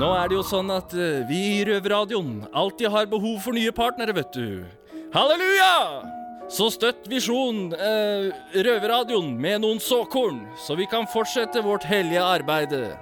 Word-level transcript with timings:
Nå 0.00 0.08
er 0.16 0.30
det 0.30 0.36
jo 0.38 0.42
sånn 0.46 0.70
at 0.72 0.94
eh, 0.96 1.26
vi 1.28 1.38
i 1.58 1.64
Røverradioen 1.68 2.46
alltid 2.56 2.88
har 2.88 3.08
behov 3.10 3.42
for 3.44 3.52
nye 3.52 3.72
partnere, 3.74 4.14
vet 4.16 4.32
du. 4.32 4.62
Halleluja! 5.12 5.74
Så 6.48 6.70
støtt 6.72 7.04
Visjon 7.10 7.74
eh, 7.76 8.30
Røverradioen 8.64 9.34
med 9.36 9.60
noen 9.60 9.82
såkorn, 9.82 10.38
så 10.64 10.78
vi 10.78 10.86
kan 10.88 11.04
fortsette 11.12 11.60
vårt 11.66 11.84
hellige 11.84 12.22
arbeide. 12.24 12.94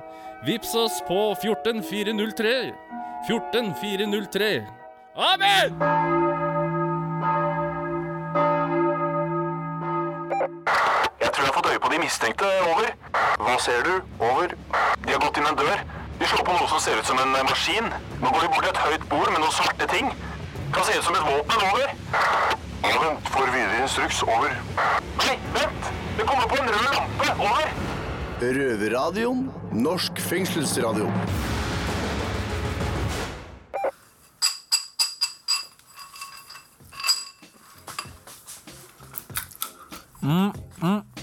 Vips 0.48 0.74
oss 0.74 0.98
på 1.06 1.20
14403. 1.38 2.56
14403. 3.30 4.50
Amen! 5.28 5.78
Jeg 11.22 11.30
tror 11.30 11.46
jeg 11.46 11.46
har 11.46 11.56
fått 11.60 11.70
øye 11.70 11.84
på 11.86 11.94
de 11.94 12.02
mistenkte. 12.02 12.50
Over. 12.74 12.92
Hva 13.38 13.56
ser 13.62 13.86
du? 13.86 13.94
Over. 14.18 14.58
De 15.06 15.14
har 15.14 15.22
gått 15.22 15.38
inn 15.38 15.50
en 15.52 15.62
dør. 15.62 15.86
De 16.18 16.26
slår 16.26 16.44
på 16.44 16.54
noe 16.56 16.68
som 16.70 16.80
ser 16.82 16.98
ut 16.98 17.06
som 17.06 17.18
en 17.22 17.34
eh, 17.36 17.44
maskin. 17.46 17.90
Nå 18.22 18.32
går 18.34 18.46
de 18.46 18.50
bort 18.54 18.64
til 18.66 18.72
et 18.72 18.82
høyt 18.86 19.04
bord 19.12 19.30
med 19.30 19.40
noen 19.42 19.54
svarte 19.54 19.86
ting. 19.92 20.10
Kan 20.74 20.86
se 20.88 20.98
ut 20.98 21.06
som 21.06 21.18
et 21.18 21.26
våpen. 21.28 21.66
Over. 21.70 21.92
Ja, 22.82 22.96
vent. 23.04 23.30
Får 23.34 23.52
videre 23.54 23.82
instruks. 23.84 24.22
Over. 24.26 24.56
Nei, 25.22 25.36
vent! 25.54 25.92
Det 26.18 26.26
kommer 26.26 26.50
på 26.50 26.58
en 26.58 26.72
rød 26.74 26.90
lampe. 26.96 27.30
Over. 27.38 27.70
Røverradioen. 28.42 29.46
Norsk 29.72 30.20
fengselsradio. 30.30 31.10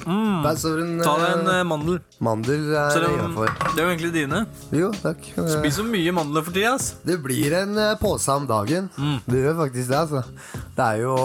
Bare 0.05 0.55
så 0.61 0.71
en, 0.81 0.91
Ta 1.01 1.15
deg 1.17 1.31
en 1.39 1.47
eh, 1.49 1.59
eh, 1.59 1.65
mandel. 1.67 1.99
mandel 2.23 2.67
er 2.77 2.91
Selv 2.93 3.07
om 3.09 3.15
innafor. 3.17 3.49
det 3.73 3.81
er 3.81 3.83
jo 3.83 3.91
egentlig 3.93 4.11
dine. 4.13 4.41
Jo, 4.77 4.91
takk. 5.01 5.25
Spis 5.33 5.79
så 5.79 5.85
mye 5.87 6.13
mandler 6.15 6.45
for 6.45 6.53
tida. 6.55 6.75
ass. 6.77 6.91
Det 7.05 7.17
blir 7.23 7.55
en 7.57 7.73
eh, 7.81 7.95
pose 8.01 8.29
om 8.35 8.45
dagen. 8.49 8.89
Mm. 8.97 9.17
Det 9.25 9.41
gjør 9.43 9.57
faktisk 9.63 9.89
det, 9.89 9.97
altså. 10.03 10.23
Det 10.75 10.85
er 10.85 11.01
jo 11.01 11.15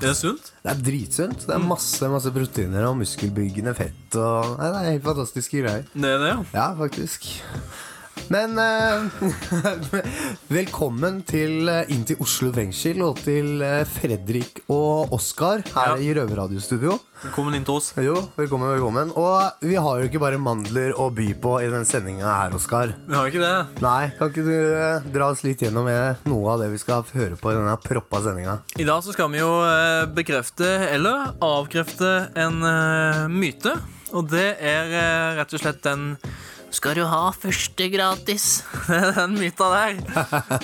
Det 0.00 0.08
er 0.12 0.18
sunt. 0.18 0.52
Det 0.62 0.70
er 0.72 0.82
dritsunt. 0.88 1.38
Mm. 1.42 1.46
Det 1.50 1.54
er 1.58 1.64
masse 1.68 2.12
masse 2.16 2.32
proteiner 2.32 2.88
og 2.88 2.96
muskelbyggende 3.02 3.74
fett. 3.76 4.16
Og, 4.16 4.56
nei, 4.58 4.68
det 4.72 4.80
er 4.82 4.90
helt 4.92 5.06
fantastiske 5.10 5.62
greier. 5.64 5.84
Det 5.92 6.14
er 6.16 6.22
det, 6.22 6.32
ja. 6.32 6.44
Ja, 6.56 6.68
faktisk. 6.78 7.28
Men 8.32 8.56
eh, 8.56 9.02
velkommen 10.56 11.18
til 11.28 11.68
eh, 11.68 11.90
inn 11.92 12.04
til 12.08 12.20
Oslo 12.22 12.48
fengsel 12.54 13.02
og 13.04 13.18
til 13.20 13.60
eh, 13.60 13.82
Fredrik 13.84 14.62
og 14.72 15.12
Oskar 15.12 15.60
her 15.74 16.00
i 16.00 16.14
Røverradiostudio. 16.16 16.94
Velkommen 17.26 17.58
inn 17.58 17.66
til 17.66 17.76
oss. 17.76 17.90
Jo, 18.00 18.14
velkommen, 18.38 18.70
velkommen. 18.72 19.10
Og 19.20 19.66
vi 19.66 19.76
har 19.76 20.00
jo 20.00 20.08
ikke 20.08 20.22
bare 20.22 20.40
mandler 20.40 20.94
å 20.96 21.10
by 21.12 21.26
på 21.42 21.58
i 21.60 21.68
den 21.74 21.84
sendinga 21.88 22.30
her, 22.38 22.56
Oskar. 22.56 22.94
Vi 23.04 23.18
har 23.18 23.28
ikke 23.28 23.42
det. 23.42 23.82
Nei, 23.84 24.08
kan 24.16 24.32
ikke 24.32 24.46
du 24.46 24.54
eh, 24.54 25.10
dra 25.12 25.28
oss 25.34 25.44
litt 25.44 25.66
gjennom 25.66 25.90
noe 26.30 26.54
av 26.54 26.64
det 26.64 26.70
vi 26.72 26.80
skal 26.80 27.04
høre 27.12 27.36
på 27.36 27.52
i 27.52 27.58
denne 27.58 27.76
proppa 27.84 28.22
sendinga? 28.24 28.62
I 28.80 28.88
dag 28.88 29.04
så 29.04 29.12
skal 29.12 29.28
vi 29.34 29.42
jo 29.42 29.50
bekrefte 30.16 30.70
eller 30.88 31.34
avkrefte 31.44 32.14
en 32.46 32.64
myte. 33.34 33.76
Og 34.16 34.24
det 34.32 34.54
er 34.60 34.90
rett 35.36 35.52
og 35.52 35.60
slett 35.60 35.84
den 35.84 36.14
skal 36.72 36.96
du 36.96 37.02
ha 37.08 37.30
første 37.36 37.86
gratis? 37.92 38.46
Den 39.16 39.36
myta 39.38 39.68
der. 39.72 39.98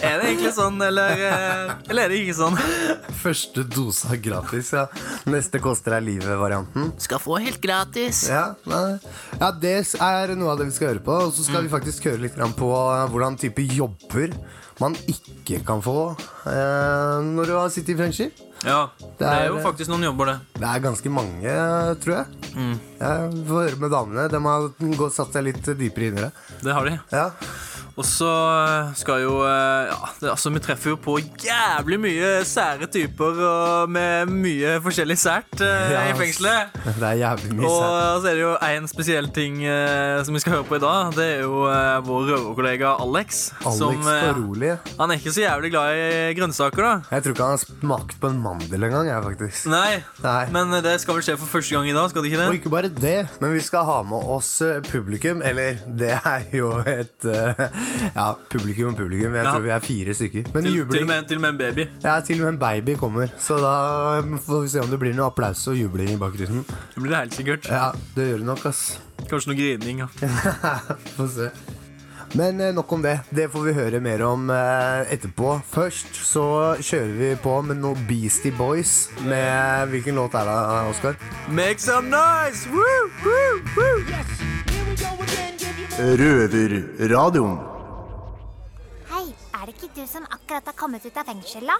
Er 0.01 0.21
det 0.21 0.31
egentlig 0.31 0.53
sånn, 0.57 0.81
eller, 0.83 1.21
eh, 1.29 1.73
eller 1.91 2.07
er 2.07 2.15
det 2.15 2.21
ikke 2.25 2.39
sånn? 2.41 2.59
Første 3.23 3.65
dosa 3.67 4.17
gratis, 4.23 4.71
ja. 4.77 4.85
Neste 5.29 5.61
koster 5.63 5.97
deg 5.97 6.07
livet-varianten. 6.07 6.93
Skal 7.03 7.21
få 7.23 7.41
helt 7.43 7.61
gratis. 7.63 8.25
Ja, 8.31 8.53
ja, 8.69 9.51
det 9.59 9.75
er 9.99 10.35
noe 10.39 10.53
av 10.55 10.61
det 10.63 10.69
vi 10.71 10.77
skal 10.79 10.93
høre 10.95 11.05
på. 11.05 11.19
Og 11.29 11.35
så 11.37 11.47
skal 11.47 11.67
vi 11.67 11.73
faktisk 11.73 12.09
høre 12.11 12.23
litt 12.25 12.39
på 12.59 12.73
eh, 12.73 13.07
hvordan 13.13 13.39
type 13.41 13.67
jobber 13.75 14.33
man 14.79 14.95
ikke 15.11 15.59
kan 15.67 15.81
få 15.83 16.13
eh, 16.47 17.17
når 17.27 17.51
du 17.51 17.57
har 17.59 17.73
sittet 17.75 17.97
i 17.97 17.99
fengsel. 17.99 18.31
Ja, 18.67 18.89
det 19.19 19.27
er 19.27 19.45
jo 19.53 19.59
er- 19.59 19.63
faktisk 19.63 19.91
noen 19.91 20.07
jobber, 20.09 20.33
det. 20.33 20.39
Det 20.59 20.67
er 20.71 20.81
ganske 20.83 21.11
mange, 21.15 21.53
tror 22.03 22.15
jeg. 22.17 22.79
Jeg 22.99 23.43
får 23.49 23.63
høre 23.63 23.81
med 23.85 23.93
damene. 23.95 24.29
De 24.33 24.43
har 24.45 24.69
gått, 24.99 25.15
satt 25.17 25.35
seg 25.37 25.49
litt 25.51 25.73
dypere 25.79 26.11
inn 26.11 26.19
i 26.19 26.27
det. 26.27 26.33
Det 26.65 26.75
har 26.75 26.89
de. 26.91 26.99
Ja. 27.15 27.29
Og 27.99 28.05
så 28.07 28.29
eh, 28.31 28.91
skal 28.95 29.25
jo 29.25 29.41
eh, 29.43 29.89
Ja, 29.91 29.97
det, 30.21 30.29
altså, 30.31 30.53
vi 30.55 30.61
treffer 30.63 30.93
jo 30.93 30.99
på 31.03 31.17
jævlig 31.19 31.97
mye 31.99 32.29
sære 32.47 32.87
typer 32.95 33.41
og 33.43 33.91
med 33.91 34.31
mye 34.31 34.77
forskjellig 34.85 35.17
sært 35.19 35.59
eh, 35.67 35.89
Ja, 35.97 36.05
i 36.07 36.13
fengselet. 36.15 36.77
Det 37.01 37.03
er 37.09 37.17
jævlig 37.25 37.57
mye 37.59 37.67
Og 37.67 37.75
sært. 37.75 38.21
så 38.23 38.31
er 38.31 38.39
det 38.39 38.45
jo 38.45 38.53
en 38.69 38.87
spesiell 38.93 39.31
ting 39.35 39.59
eh, 39.67 40.21
som 40.23 40.39
vi 40.39 40.43
skal 40.45 40.61
høre 40.61 40.69
på 40.69 40.79
i 40.79 40.83
dag. 40.85 41.11
Det 41.17 41.27
er 41.27 41.43
jo 41.43 41.65
eh, 41.67 41.97
vår 42.07 42.31
røverkollega 42.31 42.93
Alex. 43.03 43.41
Alex 43.65 43.81
som, 43.81 43.99
rolig. 44.39 44.77
han 45.01 45.11
er 45.11 45.19
ikke 45.19 45.35
så 45.35 45.43
jævlig 45.49 45.73
glad 45.75 45.99
i 45.99 46.39
grønnsaker, 46.39 46.87
da. 46.87 46.95
Jeg 47.17 47.27
tror 47.27 47.35
ikke 47.35 47.49
han 47.51 47.57
har 47.59 47.65
smakt 47.67 48.15
på 48.23 48.31
en 48.31 48.39
mandel 48.47 48.89
engang, 48.93 49.11
jeg, 49.11 49.27
faktisk. 49.27 49.67
Nei, 49.75 49.99
Nei. 50.23 50.45
men 50.55 50.79
det 50.87 50.95
skal 51.03 51.19
vel 51.19 51.27
skje 51.27 51.35
for 51.43 51.51
første 51.59 51.75
gang 51.75 51.91
i 51.91 51.99
dag, 51.99 52.07
skal 52.15 52.23
det 52.23 52.31
ikke 52.31 52.47
Og 52.47 52.61
ikke 52.63 52.75
bare 52.79 52.88
det, 52.95 53.29
men 53.41 53.53
vi 53.55 53.61
skal 53.65 53.85
ha 53.85 53.97
med 54.03 54.25
oss 54.35 54.51
eh, 54.63 54.81
publikum. 54.85 55.43
Eller 55.43 55.79
det 55.99 56.11
er 56.17 56.45
jo 56.57 56.71
et 56.87 57.25
eh, 57.29 57.63
Ja, 58.15 58.33
publikum 58.51 58.93
og 58.93 58.97
publikum. 59.01 59.35
Jeg 59.35 59.45
Ja. 59.45 59.53
tror 59.53 59.65
vi 59.67 59.71
er 59.75 59.85
fire 59.85 60.15
stykker. 60.15 60.49
Men 60.55 60.65
Til, 60.65 60.73
til, 60.91 61.03
og 61.03 61.07
med, 61.13 61.29
til 61.29 61.37
og 61.37 61.41
med 61.47 61.49
en 61.55 61.59
baby. 61.59 61.87
Ja, 62.05 62.21
til 62.21 62.41
og 62.41 62.45
med 62.47 62.53
en 62.55 62.59
baby 62.63 62.97
kommer. 62.99 63.29
Så 63.39 63.59
da 63.63 63.75
får 64.47 64.63
vi 64.63 64.69
se 64.69 64.81
om 64.81 64.91
det 64.91 64.99
blir 65.03 65.15
noe 65.19 65.27
applaus 65.31 65.67
og 65.69 65.77
jubling 65.79 66.11
i 66.15 66.17
bakgrunnen. 66.21 66.65
Det 66.95 67.03
blir 67.03 67.11
det 67.15 67.19
helt 67.25 67.35
sikkert. 67.41 67.69
Ja, 67.71 67.91
det 68.17 68.31
gjør 68.33 68.39
det 68.45 68.47
nok, 68.53 68.67
ass. 68.73 68.99
Kanskje 69.29 69.51
noe 69.53 69.59
grining. 69.59 69.99
Ja. 70.05 70.09
Få 71.17 71.27
se. 71.29 71.51
Men 72.37 72.61
eh, 72.61 72.75
nok 72.75 72.93
om 72.93 73.03
det. 73.03 73.19
Det 73.31 73.49
får 73.53 73.65
vi 73.69 73.73
høre 73.77 74.01
mer 74.05 74.23
om 74.27 74.51
eh, 74.53 75.13
etterpå. 75.15 75.55
Først 75.73 76.19
så 76.29 76.77
kjører 76.81 77.15
vi 77.21 77.31
på 77.43 77.55
med 77.65 77.81
noe 77.81 77.97
Beastie 78.09 78.53
Boys. 78.53 79.09
Med 79.25 79.89
Hvilken 79.93 80.19
låt 80.21 80.37
er 80.37 80.45
det, 80.49 80.59
Oskar? 80.93 81.17
Make 81.49 81.81
some 81.81 82.11
noise! 82.13 82.69
Woo, 82.69 83.09
woo, 83.25 83.61
woo. 83.77 84.05
Røverradioen. 85.99 87.78
Akkurat 90.49 90.67
har 90.67 90.73
kommet 90.73 91.05
ut 91.05 91.17
av 91.17 91.25
fengsel, 91.29 91.67
da? 91.69 91.75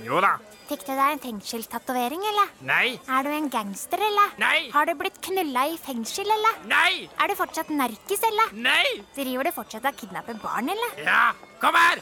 Jo 0.00 0.20
da. 0.24 0.38
Fikk 0.64 0.86
du 0.86 0.92
deg 0.96 1.12
en 1.12 1.20
fengselstatovering, 1.20 2.22
eller? 2.24 2.48
Nei. 2.64 2.96
Er 3.04 3.26
du 3.26 3.28
en 3.36 3.50
gangster, 3.52 4.00
eller? 4.00 4.32
Nei. 4.40 4.70
Har 4.72 4.88
du 4.88 4.94
blitt 4.96 5.20
knulla 5.26 5.66
i 5.68 5.76
fengsel, 5.76 6.24
eller? 6.24 6.56
Nei. 6.70 7.04
Er 7.20 7.28
du 7.28 7.34
fortsatt 7.36 7.68
narkis, 7.68 8.24
eller? 8.24 8.54
Nei. 8.56 9.04
Driver 9.18 9.44
du 9.44 9.52
fortsatt 9.52 9.84
og 9.90 9.98
kidnapper 10.00 10.40
barn, 10.40 10.72
eller? 10.72 10.90
Ja, 11.04 11.36
kom 11.60 11.76
her. 11.76 12.00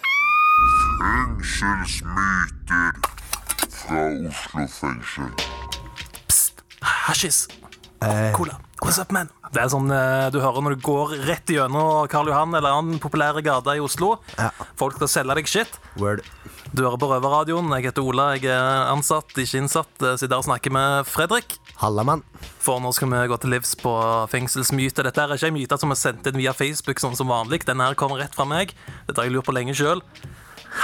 Fengselsmyter 1.03 2.93
fra 3.83 4.07
Oslo 4.63 4.67
fengsel. 4.79 5.29
Hasjis. 7.03 7.49
Cola. 8.39 8.61
What's 8.81 8.99
up, 9.03 9.11
man? 9.11 9.29
Det 9.53 9.61
er 9.61 9.69
sånn 9.69 9.91
eh, 9.93 10.31
du 10.33 10.39
hører 10.41 10.65
når 10.65 10.79
du 10.79 10.85
går 10.87 11.11
rett 11.29 11.51
gjennom 11.53 12.07
Karl 12.09 12.31
Johan 12.31 12.55
eller 12.57 12.73
annen 12.73 13.01
populære 13.03 13.43
gate 13.45 13.75
i 13.77 13.83
Oslo. 13.85 14.15
Folk 14.81 14.97
skal 14.97 15.11
selge 15.13 15.37
deg 15.37 15.51
shit. 15.51 15.75
Word. 16.01 16.23
Du 16.73 16.81
hører 16.87 16.97
på 16.97 17.11
Røverradioen. 17.11 17.69
Jeg 17.77 17.91
heter 17.91 18.07
Ola, 18.09 18.31
jeg 18.39 18.49
er 18.49 18.87
ansatt, 18.89 19.29
ikke 19.37 19.61
innsatt. 19.61 19.93
Jeg 20.01 20.23
Sitter 20.23 20.39
her 20.39 20.41
og 20.41 20.47
snakker 20.49 20.73
med 20.73 21.05
Fredrik. 21.11 21.59
Halla, 21.83 22.01
mann. 22.07 22.23
For 22.65 22.81
nå 22.81 22.95
skal 22.97 23.11
vi 23.13 23.21
gå 23.29 23.37
til 23.43 23.53
livs 23.53 23.75
på 23.77 23.93
fengselsmyte. 24.33 25.05
Dette 25.05 25.21
er 25.21 25.35
ikke 25.37 25.51
en 25.51 25.59
myte 25.59 25.79
som 25.83 25.93
er 25.93 26.01
sendt 26.01 26.31
inn 26.31 26.41
via 26.41 26.55
Facebook, 26.57 27.03
sånn 27.03 27.19
som 27.19 27.29
vanlig. 27.29 27.67
Den 27.69 27.85
her 27.85 27.99
kommer 27.99 28.23
rett 28.23 28.33
fra 28.39 28.49
meg. 28.49 28.73
Dette 29.05 29.19
har 29.21 29.29
jeg 29.29 29.37
lurt 29.37 29.51
på 29.51 29.57
lenge 29.57 29.77
sjøl. 29.77 30.01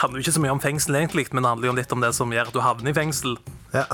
Handler 0.03 0.21
jo 0.21 0.27
ikke 0.27 0.37
så 0.37 0.45
mye 0.45 0.53
om 0.59 0.61
fengsel, 0.61 0.99
egentlig, 1.01 1.25
men 1.33 1.41
det 1.41 1.55
handler 1.55 1.71
jo 1.71 1.77
litt 1.79 1.97
om 1.97 2.05
det 2.05 2.13
som 2.19 2.37
gjør 2.37 2.51
at 2.51 2.59
du 2.59 2.61
havner 2.61 2.93
i 2.93 2.99
fengsel. 2.99 3.39
Ja. 3.73 3.87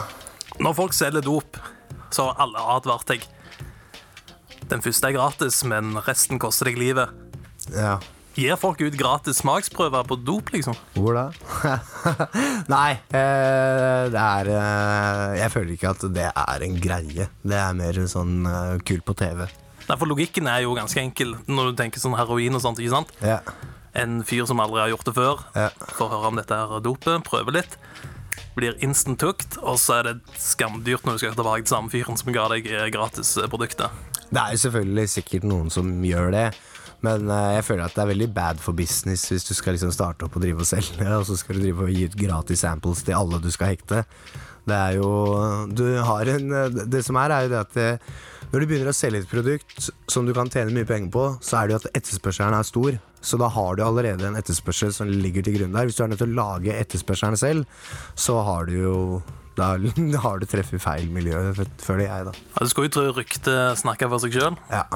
Når 0.58 0.74
folk 0.80 0.98
selger 0.98 1.22
dop, 1.22 1.62
så 2.10 2.26
har 2.32 2.42
alle 2.42 2.66
advart 2.74 3.06
deg. 3.12 3.22
Den 4.74 4.82
første 4.82 5.06
er 5.06 5.14
gratis, 5.14 5.60
men 5.70 5.94
resten 6.02 6.40
koster 6.42 6.66
deg 6.70 6.80
livet. 6.82 7.14
ja. 7.70 7.96
Gir 8.34 8.56
folk 8.58 8.80
ut 8.82 8.96
gratis 8.98 9.38
smaksprøver 9.44 10.02
på 10.10 10.16
dop, 10.26 10.48
liksom? 10.50 10.74
Hvor 10.96 11.14
da? 11.14 11.28
Nei, 12.74 12.96
eh, 13.14 14.08
det 14.10 14.18
er 14.24 14.50
eh, 14.50 15.36
Jeg 15.38 15.52
føler 15.54 15.70
ikke 15.76 15.92
at 15.94 16.02
det 16.16 16.24
er 16.32 16.64
en 16.66 16.80
greie. 16.82 17.28
Det 17.46 17.60
er 17.60 17.76
mer 17.78 18.00
sånn 18.10 18.40
eh, 18.50 18.72
kult 18.90 19.04
på 19.06 19.14
TV. 19.22 19.44
Nei, 19.86 19.98
for 20.00 20.10
Logikken 20.10 20.50
er 20.50 20.64
jo 20.64 20.74
ganske 20.74 20.98
enkel 20.98 21.36
når 21.46 21.70
du 21.70 21.78
tenker 21.84 22.02
sånn 22.02 22.18
heroin 22.18 22.58
og 22.58 22.64
sånt. 22.66 22.82
ikke 22.82 22.96
sant? 22.96 23.14
Ja. 23.22 23.38
En 23.94 24.18
fyr 24.26 24.50
som 24.50 24.58
aldri 24.64 24.82
har 24.82 24.90
gjort 24.96 25.06
det 25.06 25.14
før, 25.14 25.44
Ja. 25.54 25.68
får 25.94 26.10
høre 26.16 26.32
om 26.32 26.42
dette 26.42 26.58
her 26.58 26.82
dopet, 26.82 27.22
prøver 27.30 27.60
litt. 27.60 27.78
Blir 28.54 28.76
instant 28.86 29.22
hooked, 29.26 29.58
og 29.62 29.78
så 29.82 30.00
er 30.00 30.08
det 30.08 30.38
skamdyrt 30.38 31.06
når 31.06 31.16
du 31.16 31.22
skal 31.24 31.34
tilbake 31.34 31.64
til 31.64 31.74
samme 31.74 31.90
fyren 31.90 32.18
som 32.20 32.30
ga 32.34 32.46
deg 32.52 32.68
gratisproduktet. 32.94 33.88
gratis 33.88 34.14
eh. 34.14 34.30
Det 34.34 34.40
er 34.42 34.54
jo 34.54 34.62
selvfølgelig 34.64 35.10
sikkert 35.12 35.44
noen 35.46 35.70
som 35.70 35.90
gjør 36.04 36.32
det, 36.34 36.46
Men 37.04 37.28
eh, 37.28 37.50
jeg 37.58 37.64
føler 37.66 37.84
at 37.84 37.94
det 37.96 38.00
er 38.00 38.12
veldig 38.14 38.30
bad 38.34 38.60
for 38.64 38.72
business 38.72 39.26
hvis 39.28 39.44
du 39.44 39.52
skal 39.52 39.76
liksom 39.76 39.92
starte 39.92 40.24
opp 40.24 40.38
og 40.38 40.42
drive 40.42 40.64
og 40.64 40.68
selge, 40.68 41.04
og 41.04 41.26
så 41.28 41.36
skal 41.36 41.58
du 41.58 41.66
drive 41.66 41.84
og 41.84 41.92
gi 41.92 42.06
ut 42.08 42.16
gratis 42.16 42.64
samples 42.64 43.02
til 43.04 43.18
alle 43.18 43.42
du 43.44 43.50
skal 43.52 43.74
hekte. 43.74 44.04
Det 44.64 44.76
er 44.76 44.96
jo 44.96 45.08
Du 45.76 45.84
har 46.08 46.30
en 46.32 46.54
Det 46.88 47.02
som 47.04 47.18
er, 47.20 47.34
er 47.34 47.46
jo 47.46 47.52
det 47.52 47.60
at 47.60 47.74
det, 47.76 47.88
når 48.52 48.62
du 48.62 48.68
begynner 48.70 48.92
å 48.92 48.96
selge 48.96 49.24
et 49.24 49.30
produkt 49.30 49.88
som 50.10 50.26
du 50.26 50.32
kan 50.36 50.50
tjene 50.52 50.72
mye 50.74 50.86
penger 50.88 51.10
på, 51.12 51.24
så 51.42 51.58
er 51.58 51.66
det 51.66 51.74
jo 51.74 51.80
at 51.82 51.88
etterspørselen 51.98 52.54
er 52.54 52.68
stor. 52.68 52.98
Så 53.24 53.38
da 53.40 53.48
har 53.50 53.74
du 53.74 53.82
allerede 53.82 54.28
en 54.28 54.38
etterspørsel 54.38 54.92
som 54.94 55.10
ligger 55.10 55.42
til 55.42 55.56
grunn 55.58 55.74
der. 55.74 55.88
Hvis 55.88 55.98
du 55.98 56.04
er 56.04 56.12
nødt 56.12 56.20
til 56.22 56.30
å 56.30 56.38
lage 56.38 56.76
etterspørselen 56.76 57.40
selv, 57.40 57.64
så 58.14 58.38
har 58.46 58.68
du 58.70 58.76
jo 58.76 58.94
da 59.58 59.72
har 60.26 60.38
du 60.38 60.46
treffet 60.50 60.82
feil 60.82 61.10
miljø, 61.14 61.40
føler 61.82 62.06
jeg, 62.06 62.30
da. 62.30 62.32
Ja, 62.54 62.64
Du 62.64 62.70
skulle 62.70 62.90
jo 62.90 62.94
tro 62.98 63.04
ryktet 63.18 63.80
snakker 63.82 64.10
for 64.12 64.22
seg 64.22 64.34
sjøl. 64.36 64.58
Ja. 64.70 64.86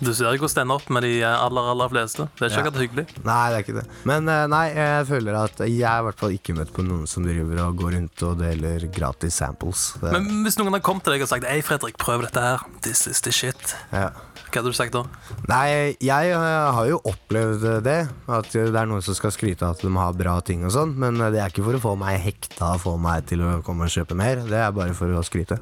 Du 0.00 0.08
ser 0.14 0.32
ikke 0.32 0.46
hvordan 0.46 0.54
det 0.56 0.62
ender 0.64 0.80
opp 0.80 0.88
med 0.90 1.04
de 1.06 1.12
aller 1.26 1.68
aller 1.74 1.88
fleste. 1.92 2.24
Det 2.38 2.42
er 2.42 2.50
ikke 2.50 2.56
Ja. 2.56 2.64
akkurat 2.64 2.82
hyggelig. 2.82 3.04
Nei, 3.24 3.42
det 3.50 3.56
er 3.58 3.62
ikke 3.62 3.76
det. 3.80 3.84
Men 4.08 4.28
eh, 4.28 4.46
nei, 4.50 4.64
jeg 4.74 5.06
føler 5.06 5.36
at 5.44 5.58
jeg 5.62 5.86
har 5.86 6.00
i 6.00 6.06
hvert 6.08 6.18
fall 6.24 6.34
ikke 6.34 6.56
møtt 6.58 6.72
på 6.74 6.82
noen 6.86 7.06
som 7.06 7.22
driver 7.28 7.60
og 7.68 7.76
går 7.76 7.94
rundt 7.98 8.22
og 8.26 8.38
deler 8.40 8.88
gratis 8.90 9.34
samples. 9.38 9.92
Det, 10.00 10.10
Men 10.12 10.42
hvis 10.46 10.58
noen 10.58 10.72
har 10.74 10.80
kommet 10.80 11.04
til 11.04 11.12
deg 11.14 11.22
og 11.22 11.28
sagt 11.30 11.44
Hei, 11.46 11.60
Fredrik, 11.62 11.98
prøv 12.02 12.22
dette 12.26 12.40
her. 12.42 12.64
This 12.82 13.06
is 13.06 13.20
the 13.22 13.30
shit. 13.32 13.76
ja. 13.92 14.10
Hva 14.52 14.60
hadde 14.60 14.68
du 14.68 14.76
sagt 14.76 14.92
da? 14.92 15.00
Nei, 15.48 15.96
jeg 16.04 16.32
eh, 16.34 16.72
har 16.76 16.84
jo 16.90 16.98
opplevd 17.08 17.62
det. 17.86 18.00
At 18.28 18.50
det 18.52 18.66
er 18.76 18.84
noen 18.90 19.00
som 19.00 19.14
skal 19.16 19.32
skryte 19.32 19.64
av 19.64 19.78
at 19.78 19.80
de 19.80 19.88
har 19.96 20.12
bra 20.12 20.34
ting 20.44 20.66
og 20.66 20.74
sånn. 20.74 20.92
Men 21.00 21.16
eh, 21.22 21.30
det 21.32 21.40
er 21.40 21.48
ikke 21.54 21.64
for 21.64 21.78
å 21.78 21.80
få 21.80 21.94
meg 21.96 22.18
hekta 22.20 22.74
og 22.74 22.82
få 22.84 22.98
meg 23.00 23.24
til 23.30 23.40
å 23.40 23.62
komme 23.64 23.86
og 23.88 23.94
kjøpe 23.94 24.12
mer. 24.18 24.42
Det 24.44 24.60
er 24.60 24.74
bare 24.76 24.92
for 24.98 25.08
å 25.08 25.22
skryte. 25.24 25.56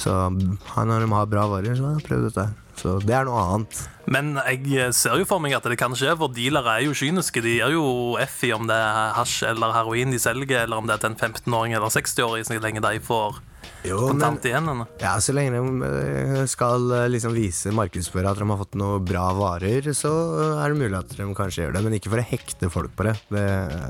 Så 0.00 0.14
når 0.32 1.04
de 1.04 1.10
har 1.12 1.26
bra 1.28 1.44
varer, 1.50 1.76
så 1.76 1.92
prøv 2.06 2.24
dette 2.30 2.46
her. 2.46 2.56
Så 2.80 2.96
det 3.04 3.12
er 3.12 3.26
noe 3.28 3.40
annet. 3.44 3.82
Men 4.10 4.32
jeg 4.40 4.94
ser 4.96 5.18
jo 5.20 5.26
for 5.28 5.42
meg 5.42 5.52
at 5.58 5.66
det 5.68 5.76
kan 5.80 5.92
skje, 5.98 6.14
for 6.16 6.32
dealere 6.32 6.78
er 6.78 6.86
jo 6.86 6.96
kyniske. 6.96 7.42
De 7.44 7.58
gir 7.58 7.76
jo 7.76 8.16
F 8.24 8.40
i 8.48 8.54
om 8.56 8.64
det 8.70 8.78
er 8.78 9.12
hasj 9.18 9.44
eller 9.50 9.74
heroin 9.76 10.14
de 10.14 10.20
selger, 10.22 10.64
eller 10.64 10.80
om 10.80 10.88
det 10.88 10.96
er 10.96 11.04
til 11.04 11.12
en 11.12 11.20
15-åring 11.20 11.76
eller 11.76 11.92
60-åring, 11.92 12.48
så 12.48 12.56
lenge 12.56 12.82
de 12.84 13.02
får 13.04 13.42
Jo, 13.86 14.12
men 14.12 14.36
igjen. 14.44 14.86
ja, 15.00 15.14
så 15.24 15.32
lenge 15.32 15.54
de 15.56 15.86
eh, 15.86 16.42
skal 16.50 16.84
eh, 16.92 17.06
liksom 17.08 17.32
vise 17.32 17.72
markedsføre 17.72 18.28
at 18.28 18.40
de 18.40 18.48
har 18.50 18.58
fått 18.60 18.76
noen 18.76 19.04
bra 19.08 19.30
varer, 19.36 19.88
så 19.96 20.10
eh, 20.36 20.60
er 20.64 20.74
det 20.74 20.80
mulig 20.82 20.98
at 20.98 21.14
de 21.16 21.28
kanskje 21.36 21.64
gjør 21.64 21.76
det. 21.78 21.82
Men 21.86 21.96
ikke 21.96 22.12
for 22.12 22.20
å 22.20 22.26
hekte 22.28 22.70
folk 22.72 22.92
på 22.98 23.06
det. 23.08 23.14
Det, 23.32 23.44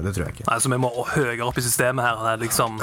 det 0.06 0.12
tror 0.14 0.26
jeg 0.28 0.36
ikke. 0.36 0.46
Nei, 0.50 0.58
så 0.62 0.70
Vi 0.70 0.78
må 0.84 0.90
høyere 1.14 1.48
opp 1.48 1.58
i 1.58 1.64
systemet 1.66 2.06
her. 2.06 2.20
Det 2.22 2.34
er 2.36 2.44
liksom, 2.44 2.78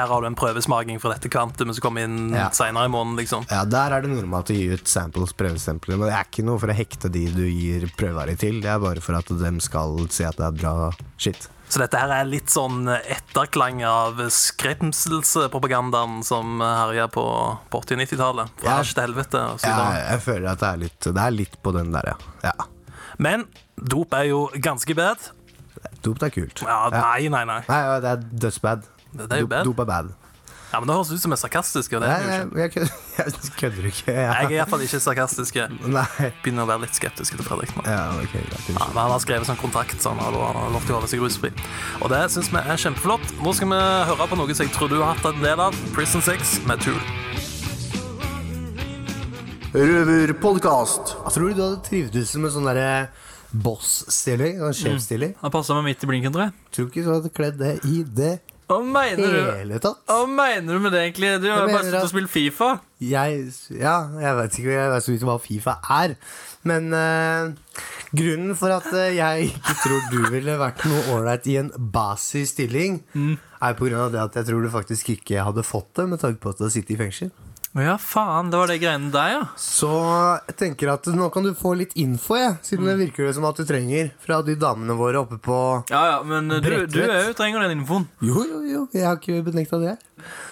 her 0.00 0.10
har 0.14 0.24
du 0.24 0.28
en 0.30 0.38
prøvesmaking 0.38 0.98
fra 1.02 1.14
dette 1.14 1.30
kvantumet 1.32 1.78
som 1.78 1.86
kommer 1.86 2.08
inn 2.08 2.32
Ja. 2.34 2.48
senere 2.56 2.88
i 2.90 2.92
måneden. 2.92 3.20
liksom. 3.22 3.46
Ja, 3.52 3.62
Der 3.64 3.94
er 3.94 4.02
det 4.02 4.10
normalt 4.10 4.50
å 4.50 4.56
gi 4.58 4.66
ut 4.74 4.88
samples, 4.90 5.32
prøvestempler, 5.38 5.96
men 6.00 6.08
det 6.10 6.16
er 6.18 6.26
ikke 6.26 6.46
noe 6.48 6.58
for 6.58 6.72
å 6.74 6.76
hekte 6.76 7.12
de 7.12 7.26
du 7.34 7.44
gir 7.46 7.86
prøvevarer 7.98 8.38
til. 8.38 8.58
Det 8.64 8.72
er 8.74 8.82
bare 8.82 9.00
for 9.04 9.14
at 9.20 9.30
de 9.30 9.54
skal 9.62 9.94
si 10.10 10.26
at 10.26 10.36
det 10.40 10.50
er 10.50 10.58
bra 10.58 10.74
shit. 11.20 11.46
Så 11.68 11.82
dette 11.82 11.98
her 12.00 12.08
er 12.16 12.24
litt 12.28 12.48
sånn 12.48 12.86
etterklang 12.88 13.82
av 13.84 14.20
skremselspropagandaen 14.32 16.22
som 16.24 16.60
herja 16.64 17.08
på, 17.12 17.24
på 17.70 17.80
80- 17.82 17.92
og 17.98 18.02
90-tallet. 18.04 18.52
Fra 18.62 18.70
Ja. 18.70 18.82
til 18.82 19.02
helvete. 19.04 19.42
Ja, 19.64 19.78
jeg 20.14 20.22
føler 20.24 20.48
at 20.52 20.62
det 20.62 20.68
er 20.68 20.76
litt, 20.84 21.00
det 21.00 21.24
er 21.24 21.34
litt 21.34 21.58
på 21.62 21.72
den 21.76 21.92
der, 21.92 22.12
ja. 22.14 22.16
ja. 22.50 22.68
Men 23.18 23.44
dop 23.76 24.14
er 24.16 24.30
jo 24.30 24.46
ganske 24.54 24.94
bad. 24.96 25.18
Dop 26.02 26.22
er 26.22 26.30
kult. 26.34 26.62
Ja, 26.64 26.88
nei, 26.94 27.28
nei, 27.28 27.44
nei. 27.44 27.60
Nei, 27.68 27.82
det 28.00 28.14
er 28.14 28.24
dødsbad. 28.46 28.88
Det 29.12 29.28
er 29.32 29.40
jo 29.44 29.50
bad. 29.50 29.64
dop 29.68 29.80
er 29.84 29.88
bad. 29.92 30.10
Ja, 30.72 30.80
men 30.80 30.86
Det 30.90 30.94
høres 30.98 31.10
ut 31.14 31.20
som 31.22 31.32
jeg 31.32 31.38
er 31.38 31.40
sarkastisk. 31.48 31.92
Og 31.96 32.02
det 32.04 32.08
Nei, 32.08 32.16
er 32.18 32.42
jo 32.44 32.58
jeg, 32.58 32.70
ikke. 32.70 32.80
jeg, 32.84 32.92
kødder- 33.24 33.46
jeg 33.48 33.52
kødder 33.60 33.86
ikke. 33.88 34.12
Jeg 34.12 34.24
er 34.24 34.42
Ja. 34.42 34.48
iallfall 34.58 34.82
ikke 34.84 35.00
sarkastisk. 35.00 35.54
Nei. 35.88 36.04
begynner 36.44 36.66
å 36.66 36.68
være 36.68 36.82
litt 36.84 36.94
skeptisk 36.98 37.36
til 37.38 37.44
Fredrik 37.46 37.72
nå. 37.78 37.84
Ja, 37.88 38.02
ok, 38.20 38.34
greit. 38.36 38.68
Ja, 38.68 38.86
men 38.92 39.00
Han 39.02 39.14
har 39.14 39.22
skrevet 39.24 39.48
sånn 39.48 39.56
kontrakt, 39.62 39.96
så 40.02 40.12
han 40.12 40.18
har 40.20 40.32
lov- 40.36 40.84
til 40.84 40.92
å 40.94 40.98
holde 41.00 41.08
seg 41.08 41.20
rusfri. 41.24 41.52
Og 42.02 42.10
det 42.12 42.20
syns 42.30 42.50
vi 42.52 42.58
er 42.60 42.76
kjempeflott. 42.84 43.24
Nå 43.40 43.54
skal 43.56 43.68
vi 43.72 43.80
høre 44.12 44.28
på 44.28 44.36
noe 44.36 44.54
som 44.54 44.66
jeg 44.66 44.74
tror 44.76 44.88
du 44.92 45.00
har 45.00 45.14
hatt 45.14 45.24
en 45.32 45.40
del 45.42 45.60
av. 45.60 45.72
Prison 45.96 46.20
Six 46.20 46.60
med 46.66 46.80
Tool. 46.84 47.00
Røverpodkast. 49.72 51.16
Tror 51.32 51.48
du 51.50 51.54
du 51.54 51.62
hadde 51.62 51.82
trivdes 51.86 52.34
med 52.40 52.52
sånn 52.54 52.66
derre 52.68 53.08
boss-stilling? 53.52 54.58
Sånn 54.62 54.76
sjefstilling? 54.78 55.34
Han 55.42 55.52
passa 55.52 55.76
meg 55.76 55.90
midt 55.90 56.04
i 56.04 56.08
blinken, 56.10 56.32
tror 56.34 56.46
jeg. 56.48 56.54
Tror 56.76 56.88
ikke 56.90 57.04
du 57.04 57.10
hadde 57.12 57.32
kledd 57.36 57.58
det 57.60 57.74
i 57.88 58.02
det 58.04 58.32
Hva 58.68 58.78
mener 58.84 59.32
du? 59.32 59.38
hele 59.56 59.78
tatt. 59.80 60.02
Hva 60.10 60.26
mener 60.28 60.76
du 60.76 60.82
med 60.84 60.92
det, 60.92 61.00
egentlig? 61.06 61.30
Du 61.40 61.46
har 61.48 61.62
jo 61.62 61.66
bare 61.66 61.72
mener 61.72 61.86
sluttet 61.86 62.02
å 62.02 62.04
at- 62.04 62.12
spille 62.12 62.28
Fifa. 62.28 62.68
Jeg, 63.00 63.44
ja, 63.78 63.94
jeg 64.20 64.36
vet 64.36 64.58
ikke 64.58 64.74
jeg 64.74 64.90
vet 64.92 65.04
så 65.06 65.12
vidt 65.14 65.24
hva 65.28 65.36
Fifa 65.40 65.74
er. 66.02 66.14
Men 66.68 66.92
eh, 66.92 67.52
grunnen 68.18 68.56
for 68.58 68.74
at 68.74 68.88
eh, 68.92 69.14
jeg 69.16 69.48
ikke 69.52 69.76
tror 69.84 70.08
du 70.12 70.18
ville 70.34 70.56
vært 70.60 70.84
noe 70.90 71.04
ålreit 71.16 71.46
i 71.48 71.56
en 71.62 71.70
basisstilling, 71.94 73.00
er 73.62 73.74
på 73.78 73.88
grunn 73.88 74.04
av 74.08 74.12
det 74.12 74.20
at 74.26 74.36
jeg 74.40 74.50
tror 74.50 74.62
du 74.66 74.70
faktisk 74.74 75.14
ikke 75.16 75.44
hadde 75.46 75.64
fått 75.66 75.94
det 75.96 76.08
med 76.10 76.20
tanke 76.20 76.42
på 76.42 76.50
at 76.52 76.58
du 76.60 76.66
har 76.68 76.74
sittet 76.74 76.96
i 76.96 77.00
fengsel. 77.00 77.30
Å 77.76 77.82
ja, 77.84 77.94
faen. 78.00 78.48
Det 78.50 78.56
var 78.56 78.70
det 78.72 78.78
greiene 78.80 79.10
der, 79.12 79.32
ja. 79.34 79.40
Så 79.60 79.88
jeg 80.48 80.56
tenker 80.56 80.88
at 80.94 81.04
nå 81.12 81.28
kan 81.34 81.44
du 81.44 81.50
få 81.56 81.74
litt 81.76 81.92
info, 82.00 82.38
jeg, 82.40 82.54
siden 82.64 82.88
det 82.88 82.94
virker 83.02 83.28
det 83.28 83.34
som 83.36 83.44
at 83.44 83.60
du 83.60 83.66
trenger 83.68 84.08
fra 84.24 84.40
de 84.46 84.54
damene 84.58 84.96
våre 84.96 85.20
oppe 85.20 85.36
på 85.44 85.58
Ja, 85.92 86.00
ja, 86.14 86.18
Men 86.24 86.48
du, 86.48 86.56
Bredtvet. 86.64 86.94
du 86.94 87.02
er 87.04 87.28
jo 87.28 87.34
trenger 87.36 87.66
den 87.66 87.76
infoen. 87.82 88.08
Jo, 88.24 88.40
jo, 88.48 88.62
jo, 88.64 88.86
jeg 88.96 89.04
har 89.04 89.20
ikke 89.20 89.44
benekta 89.50 89.80
det. 89.82 89.98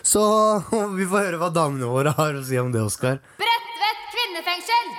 Så 0.04 0.22
vi 0.98 1.08
får 1.08 1.30
høre 1.30 1.40
hva 1.40 1.48
damene 1.56 1.88
våre 1.88 2.12
har 2.18 2.36
å 2.36 2.44
si 2.44 2.60
om 2.60 2.68
det, 2.74 2.84
Oskar. 2.84 3.22
Bredtvet 3.40 4.04
kvinnefengsel! 4.12 4.92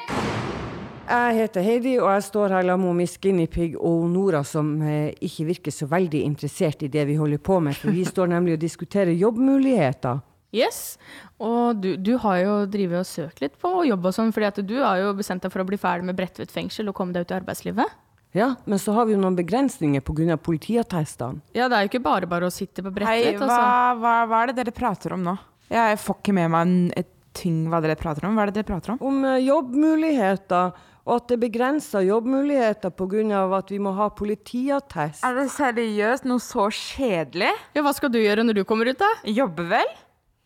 Jeg 1.08 1.36
heter 1.38 1.64
Heidi, 1.64 1.94
og 2.02 2.10
jeg 2.12 2.24
står 2.26 2.52
her 2.58 2.66
sammen 2.68 2.98
med 2.98 3.14
Guinea 3.24 3.48
Pig 3.48 3.78
og 3.80 4.10
Nora, 4.12 4.42
som 4.44 4.74
eh, 4.84 5.14
ikke 5.24 5.46
virker 5.54 5.72
så 5.72 5.88
veldig 5.88 6.26
interessert 6.28 6.82
i 6.84 6.90
det 6.92 7.06
vi 7.08 7.16
holder 7.16 7.40
på 7.40 7.62
med, 7.64 7.78
for 7.78 7.94
vi 7.96 8.04
står 8.10 8.34
nemlig 8.34 8.58
og 8.58 8.66
diskuterer 8.66 9.14
jobbmuligheter. 9.16 10.20
Yes, 10.58 10.98
og 11.40 11.80
du, 11.84 11.92
du 12.02 12.16
har 12.24 12.40
jo 12.42 12.56
drivet 12.74 13.04
og 13.04 13.06
søkt 13.10 13.42
litt 13.44 13.56
på 13.62 13.72
jobb 13.88 14.06
og 14.10 14.16
sånn, 14.18 14.34
fordi 14.34 14.48
at 14.50 14.60
du 14.66 14.76
har 14.82 14.98
jo 15.04 15.14
bestemt 15.18 15.46
deg 15.46 15.54
for 15.54 15.62
å 15.64 15.68
bli 15.70 15.78
ferdig 15.78 16.08
med 16.10 16.18
Bredtvet 16.18 16.52
fengsel 16.54 16.90
og 16.90 16.96
komme 16.98 17.14
deg 17.14 17.28
ut 17.28 17.34
i 17.36 17.38
arbeidslivet. 17.38 17.96
Ja, 18.36 18.52
men 18.68 18.78
så 18.82 18.92
har 18.94 19.06
vi 19.08 19.14
jo 19.16 19.20
noen 19.22 19.38
begrensninger 19.38 20.02
pga. 20.06 20.36
politiattestene. 20.38 21.40
Ja, 21.56 21.70
det 21.70 21.78
er 21.78 21.86
jo 21.86 21.92
ikke 21.94 22.04
bare 22.04 22.28
bare 22.30 22.50
å 22.50 22.54
sitte 22.54 22.84
på 22.84 22.92
Hei, 22.92 22.98
Bredtvet. 22.98 23.40
hva, 23.40 23.48
Altså. 23.48 24.02
hva, 24.02 24.16
hva 24.28 24.42
er 24.44 24.48
det 24.52 24.56
dere 24.60 24.74
prater 24.76 25.14
om 25.16 25.24
nå? 25.24 25.38
Jeg 25.72 25.98
får 26.00 26.16
ikke 26.22 26.34
med 26.34 26.52
meg 26.52 26.62
en- 26.68 26.92
et 26.98 27.08
ting 27.34 27.68
hva 27.70 27.80
dere 27.82 27.96
prater 27.96 28.26
om. 28.28 28.36
Hva 28.36 28.44
er 28.48 28.52
det 28.52 28.56
dere 28.60 28.70
prater 28.74 28.92
om? 28.94 29.00
Om 29.02 29.26
eh, 29.26 29.40
jobbmuligheter, 29.48 30.74
og 31.08 31.16
at 31.22 31.28
det 31.32 31.40
begrenser 31.40 32.04
jobbmuligheter 32.08 32.92
pga. 32.92 33.58
at 33.58 33.70
vi 33.72 33.78
må 33.80 33.94
ha 33.96 34.10
politiattest. 34.10 35.24
Er 35.24 35.36
det 35.36 35.50
seriøst 35.52 36.26
noe 36.26 36.40
så 36.44 36.68
kjedelig? 36.70 37.52
Ja, 37.76 37.82
hva 37.82 37.94
skal 37.96 38.10
du 38.10 38.20
gjøre 38.20 38.44
når 38.44 38.56
du 38.56 38.64
kommer 38.66 38.90
ut, 38.90 38.98
da? 38.98 39.10
Jobbe 39.24 39.68
vel? 39.70 39.86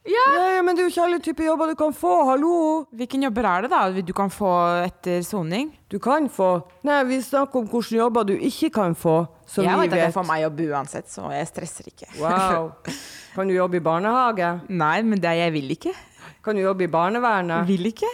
Ja, 0.02 0.22
Nei, 0.34 0.62
men 0.66 0.74
det 0.74 0.82
er 0.82 0.88
jo 0.88 0.92
ikke 0.96 1.04
alle 1.06 1.18
typer 1.22 1.46
jobber 1.46 1.70
du 1.70 1.76
kan 1.78 1.92
få, 1.94 2.12
hallo! 2.26 2.54
Hvilken 2.98 3.22
jobber 3.28 3.46
er 3.46 3.66
det 3.66 3.70
da 3.70 3.82
du 4.02 4.14
kan 4.18 4.32
få 4.34 4.50
etter 4.88 5.20
soning? 5.22 5.68
Du 5.94 6.00
kan 6.02 6.26
få 6.34 6.48
Nei, 6.88 6.96
vi 7.06 7.20
snakker 7.22 7.62
om 7.62 7.68
hvilke 7.70 8.00
jobber 8.00 8.26
du 8.26 8.32
ikke 8.34 8.72
kan 8.74 8.96
få, 8.98 9.20
som 9.46 9.62
jeg 9.68 9.76
vi 9.78 9.84
vet 9.86 9.94
at 9.94 10.00
jeg 10.02 10.08
vet. 10.10 10.16
får 10.16 10.26
meg 10.26 10.42
jobb 10.42 10.64
uansett, 10.72 11.12
så 11.12 11.28
jeg 11.36 11.50
stresser 11.52 11.92
ikke. 11.92 12.10
Wow. 12.18 12.72
Kan 13.36 13.52
du 13.52 13.54
jobbe 13.54 13.78
i 13.78 13.84
barnehage? 13.86 14.50
Nei, 14.74 14.96
men 15.06 15.22
det 15.22 15.36
jeg 15.38 15.54
vil 15.54 15.70
ikke. 15.78 15.94
Kan 16.42 16.58
du 16.58 16.64
jobbe 16.64 16.88
i 16.88 16.90
barnevernet? 16.98 17.70
Vil 17.70 17.86
ikke. 17.92 18.10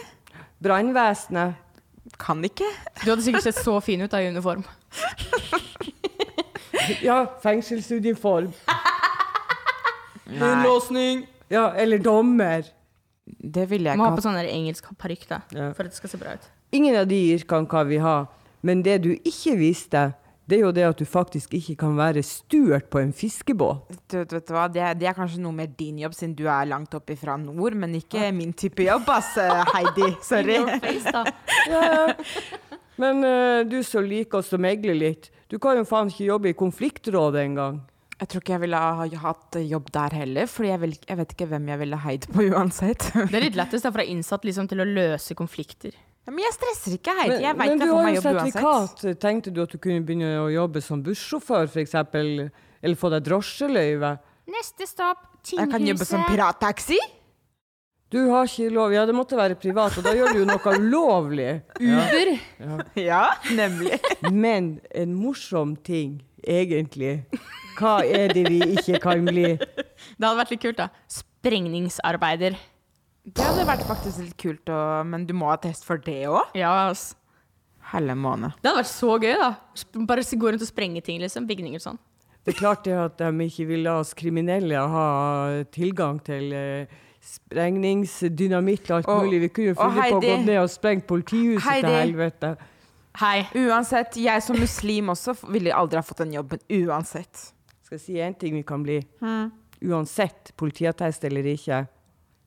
Brannvesenet? 0.60 1.56
Kan 2.20 2.44
ikke. 2.44 2.68
Du 3.00 3.08
hadde 3.14 3.24
sikkert 3.24 3.48
sett 3.48 3.64
så 3.64 3.78
fin 3.84 4.04
ut 4.04 4.12
da 4.12 4.20
i 4.20 4.28
uniform. 4.28 4.60
Ja, 7.00 7.22
fengselsuniform. 7.42 8.52
Innlåsning. 10.28 11.24
Ja, 11.50 11.70
eller 11.74 11.98
dommer. 11.98 12.64
det 13.26 13.66
vil 13.70 13.84
jeg 13.84 13.96
Må 13.98 14.04
ikke 14.04 14.10
ha 14.10 14.16
på 14.16 14.22
hatt. 14.22 14.24
sånn 14.24 14.38
der 14.40 14.48
engelsk 14.52 14.84
parykk, 14.98 15.26
da, 15.28 15.40
Ja. 15.52 15.72
for 15.72 15.84
at 15.84 15.90
det 15.90 15.96
skal 15.96 16.10
se 16.10 16.16
bra 16.18 16.32
ut. 16.34 16.48
Ingen 16.72 16.96
av 16.96 17.06
de 17.08 17.18
yrkene 17.38 17.68
kan 17.68 17.86
vi 17.88 17.98
ha. 17.98 18.26
Men 18.62 18.82
det 18.82 19.02
du 19.02 19.10
ikke 19.16 19.56
visste, 19.56 20.14
det 20.48 20.58
er 20.58 20.62
jo 20.62 20.72
det 20.72 20.84
at 20.84 20.96
du 20.96 21.04
faktisk 21.04 21.50
ikke 21.52 21.76
kan 21.78 21.94
være 21.96 22.22
stuert 22.24 22.88
på 22.90 23.00
en 23.02 23.12
fiskebåt. 23.12 23.82
Du, 24.08 24.16
vet 24.24 24.46
du 24.46 24.52
hva? 24.54 24.66
Det, 24.72 24.80
er- 24.82 24.94
det 24.94 25.06
er 25.08 25.12
kanskje 25.14 25.38
noe 25.40 25.52
mer 25.52 25.66
din 25.66 25.98
jobb, 25.98 26.12
siden 26.14 26.34
du 26.34 26.46
er 26.48 26.64
langt 26.66 26.94
oppe 26.94 27.16
fra 27.18 27.36
nord, 27.36 27.74
men 27.74 27.92
ikke 27.94 28.32
min 28.34 28.52
type 28.54 28.80
jobb, 28.84 29.08
ass, 29.08 29.34
Heidi. 29.74 30.16
Sorry. 30.22 30.56
Your 30.56 30.80
face, 30.80 31.12
da. 31.12 32.14
Men 32.98 33.22
eh, 33.24 33.62
du 33.68 33.82
som 33.86 34.02
liker 34.04 34.38
oss 34.40 34.50
å 34.52 34.58
megle 34.58 34.94
litt, 34.96 35.30
du 35.48 35.58
kan 35.62 35.76
jo 35.78 35.84
faen 35.84 36.08
ikke 36.10 36.26
jobbe 36.26 36.48
i 36.50 36.56
konfliktrådet 36.58 37.44
engang. 37.44 37.80
Jeg 38.18 38.28
tror 38.32 38.42
ikke 38.42 38.52
jeg 38.56 38.62
ville 38.64 38.78
ha 38.82 39.06
hatt 39.22 39.56
jobb 39.62 39.90
der 39.94 40.14
heller, 40.18 40.48
for 40.50 40.66
jeg, 40.66 40.92
jeg 41.06 41.16
vet 41.20 41.32
ikke 41.36 41.46
hvem 41.52 41.68
jeg 41.70 41.78
ville 41.84 41.98
heid 42.02 42.24
på 42.34 42.48
uansett. 42.50 43.04
Det 43.14 43.38
er 43.38 43.44
litt 43.44 43.58
lettest 43.58 43.86
da, 43.86 43.92
fra 43.94 44.02
innsatt 44.10 44.42
liksom, 44.48 44.66
til 44.72 44.82
å 44.82 44.86
løse 44.88 45.36
konflikter. 45.38 45.94
Ja, 46.26 46.32
men 46.34 46.42
jeg 46.44 46.56
stresser 46.56 46.96
ikke, 46.98 47.14
Heidi. 47.20 47.36
Jeg 47.44 47.54
vet 47.54 47.60
men 47.62 47.70
jeg 47.70 47.78
du 47.78 47.84
får 47.86 47.94
har 47.94 48.04
meg 48.08 48.16
jo 48.16 48.20
jobb 48.20 48.26
uansett. 48.40 48.56
sertifikat. 48.58 49.20
Tenkte 49.22 49.52
du 49.54 49.60
at 49.62 49.70
du 49.72 49.78
kunne 49.80 50.02
begynne 50.04 50.32
å 50.42 50.48
jobbe 50.52 50.82
som 50.84 51.04
bussjåfør, 51.06 51.70
f.eks.? 51.70 51.94
Eller 52.82 52.98
få 53.00 53.12
deg 53.14 53.22
drosjeløyve? 53.30 54.10
Neste 54.50 54.86
stopp, 54.90 55.22
Jeg 55.48 55.70
kan 55.70 55.86
jobbe 55.86 56.04
som 56.04 56.18
tinghuset. 56.18 56.34
pirattaxi. 56.34 56.98
Du 58.10 58.18
har 58.32 58.48
ikke 58.48 58.68
lov. 58.72 58.92
Ja, 58.96 59.02
det 59.08 59.14
måtte 59.16 59.36
være 59.38 59.54
privat, 59.60 59.94
og 60.00 60.04
da 60.06 60.12
gjør 60.16 60.34
du 60.34 60.38
jo 60.42 60.46
noe 60.48 60.74
ulovlig. 60.80 61.48
Uber. 61.78 62.30
Ja, 62.98 63.22
nemlig. 63.54 63.98
Men 64.32 64.74
en 64.96 65.14
morsom 65.14 65.76
ting, 65.86 66.18
egentlig. 66.42 67.22
Hva 67.78 67.98
er 68.02 68.32
det 68.34 68.48
vi 68.50 68.58
ikke 68.74 68.98
kan 69.02 69.22
bli? 69.28 69.54
Det 69.58 70.24
hadde 70.24 70.38
vært 70.40 70.52
litt 70.54 70.64
kult, 70.64 70.80
da. 70.80 70.88
Sprengningsarbeider. 71.12 72.58
Det 73.28 73.44
hadde 73.44 73.66
vært 73.68 73.86
faktisk 73.86 74.22
litt 74.24 74.36
kult, 74.40 74.70
og, 74.72 75.06
men 75.06 75.26
du 75.28 75.34
må 75.36 75.50
ha 75.52 75.58
test 75.62 75.84
for 75.86 76.00
det 76.02 76.22
òg? 76.30 76.54
Ja, 76.58 76.88
ass. 76.88 77.12
Helle 77.92 78.16
måned. 78.18 78.56
Det 78.60 78.68
hadde 78.70 78.82
vært 78.82 78.90
så 78.90 79.14
gøy, 79.20 79.34
da. 79.40 79.50
Bare 80.08 80.24
gå 80.24 80.52
rundt 80.52 80.64
og 80.64 80.70
sprenge 80.70 81.02
ting, 81.04 81.20
liksom. 81.22 81.46
Bygninger 81.48 81.80
og 81.80 81.84
sånn. 81.84 82.00
Det 82.44 82.54
er 82.54 82.58
klart 82.62 82.86
det 82.86 82.94
at 82.96 83.20
de 83.20 83.44
ikke 83.44 83.66
vil 83.68 83.82
la 83.84 83.98
oss 84.00 84.14
kriminelle 84.16 84.80
ha 84.92 85.06
tilgang 85.74 86.16
til 86.24 86.52
eh, 86.56 86.96
sprengningsdynamitt 87.20 88.88
og 88.88 88.96
alt 88.96 89.10
Og- 89.12 89.22
mulig. 89.26 89.40
Vi 89.42 89.48
kunne 89.52 89.74
jo 89.74 89.76
funnet 89.76 90.10
på 90.14 90.16
å 90.16 90.24
gå 90.24 90.36
ned 90.46 90.62
og 90.62 90.70
sprenge 90.72 91.04
politihuset 91.04 91.68
Heidi- 91.68 91.86
til 91.86 91.98
helvete. 91.98 92.56
Hei. 93.18 93.46
Uansett, 93.54 94.16
jeg 94.16 94.42
som 94.42 94.56
muslim 94.56 95.08
også 95.10 95.34
ville 95.50 95.74
aldri 95.74 95.96
ha 95.98 96.02
fått 96.02 96.22
den 96.24 96.32
jobben. 96.32 96.60
Uansett. 96.70 97.52
Skal 97.88 97.96
jeg 97.96 98.04
si 98.04 98.18
en 98.20 98.34
ting 98.36 98.52
vi 98.52 98.60
kan 98.68 98.82
bli? 98.84 98.98
Mm. 99.24 99.46
Uansett 99.88 100.50
politiattest 100.60 101.22
eller 101.24 101.46
ikke. 101.48 101.78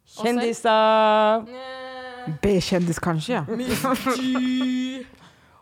Kjendiser! 0.05 1.47
B-kjendis, 2.43 2.99
kanskje, 3.01 3.39
ja. 3.39 3.45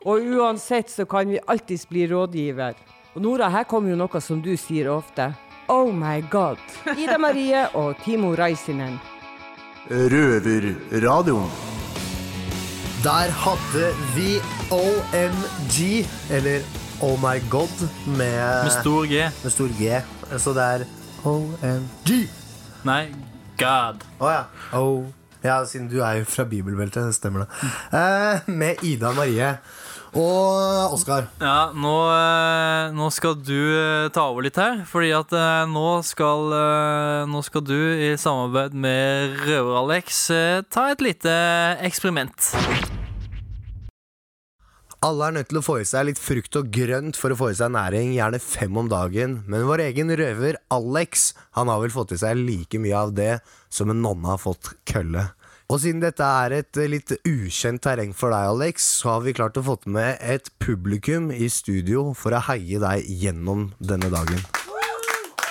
Og 0.04 0.26
uansett 0.36 0.92
så 0.92 1.06
kan 1.08 1.32
vi 1.32 1.40
alltids 1.48 1.86
bli 1.88 2.04
rådgiver. 2.10 2.76
Og 3.14 3.24
Nora, 3.24 3.48
her 3.54 3.64
kommer 3.64 3.94
jo 3.94 3.96
noe 4.02 4.20
som 4.20 4.42
du 4.44 4.52
sier 4.60 4.90
ofte. 4.92 5.30
Oh 5.72 5.88
my 5.88 6.20
god. 6.28 6.60
Ida 6.92 7.16
Marie 7.16 7.64
og 7.72 7.96
Timo 8.04 8.34
Raisinen. 8.36 9.00
Røverradioen. 9.88 11.48
Der 13.00 13.32
hadde 13.32 13.88
vi 14.12 14.36
OMG, 14.76 16.04
eller 16.36 16.68
Oh 17.02 17.16
My 17.16 17.40
God, 17.50 17.88
med 18.06 18.64
Med 18.64 18.72
stor 18.72 19.06
G. 19.08 19.22
Med 19.42 19.52
stor 19.52 19.68
G. 19.78 20.02
Så 20.38 20.52
det 20.52 20.64
er 20.64 20.82
OMG. 21.24 22.10
Nei, 22.84 23.06
God. 23.60 24.04
Å 24.20 24.32
ja. 24.32 24.42
Oh. 24.76 25.06
Ja, 25.40 25.62
siden 25.64 25.88
du 25.88 26.02
er 26.04 26.18
jo 26.20 26.26
fra 26.28 26.44
bibelbeltet, 26.44 27.08
det 27.08 27.16
stemmer 27.16 27.46
det. 27.46 27.70
Eh, 27.96 28.50
med 28.52 28.84
Ida 28.84 29.14
Marie 29.16 29.54
og 30.12 30.96
Oskar. 30.98 31.30
Ja, 31.40 31.70
nå, 31.72 31.96
eh, 32.12 32.92
nå 32.92 33.08
skal 33.14 33.38
du 33.40 33.56
eh, 33.56 34.10
ta 34.12 34.28
over 34.28 34.44
litt 34.44 34.60
her. 34.60 34.82
Fordi 34.90 35.12
at 35.16 35.32
eh, 35.32 35.64
nå 35.70 36.00
skal, 36.04 36.52
nå 37.30 37.44
skal 37.46 37.64
du 37.64 37.78
i 37.78 38.12
samarbeid 38.20 38.74
med 38.76 39.40
Røver-Alex 39.46 40.26
ta 40.68 40.90
et 40.92 41.04
lite 41.08 41.36
eksperiment. 41.80 42.99
Alle 45.00 45.30
er 45.30 45.32
nødt 45.32 45.48
til 45.48 45.56
å 45.56 45.64
få 45.64 45.78
i 45.80 45.84
seg 45.88 46.10
litt 46.10 46.18
frukt 46.20 46.56
og 46.60 46.66
grønt 46.76 47.16
for 47.16 47.32
å 47.32 47.36
få 47.40 47.46
i 47.48 47.54
seg 47.56 47.70
næring, 47.72 48.10
gjerne 48.18 48.36
fem 48.44 48.74
om 48.76 48.90
dagen. 48.92 49.38
Men 49.48 49.64
vår 49.64 49.86
egen 49.86 50.12
røver 50.12 50.58
Alex, 50.76 51.30
han 51.56 51.72
har 51.72 51.80
vel 51.80 51.94
fått 51.94 52.12
i 52.12 52.18
seg 52.20 52.36
like 52.36 52.76
mye 52.76 52.98
av 52.98 53.14
det 53.16 53.38
som 53.72 53.88
en 53.88 54.02
nonne 54.04 54.28
har 54.28 54.42
fått 54.42 54.74
kølle. 54.84 55.30
Og 55.72 55.80
siden 55.80 56.04
dette 56.04 56.20
er 56.42 56.58
et 56.58 56.82
eh, 56.82 56.90
litt 56.92 57.16
ukjent 57.24 57.80
terreng 57.80 58.12
for 58.12 58.34
deg, 58.34 58.52
Alex, 58.52 58.92
så 59.00 59.14
har 59.14 59.24
vi 59.24 59.36
klart 59.40 59.56
å 59.56 59.64
fått 59.64 59.88
med 59.88 60.20
et 60.20 60.52
publikum 60.60 61.32
i 61.32 61.48
studio 61.48 62.10
for 62.12 62.36
å 62.36 62.44
heie 62.50 62.84
deg 62.84 63.08
gjennom 63.24 63.70
denne 63.80 64.12
dagen. 64.12 64.44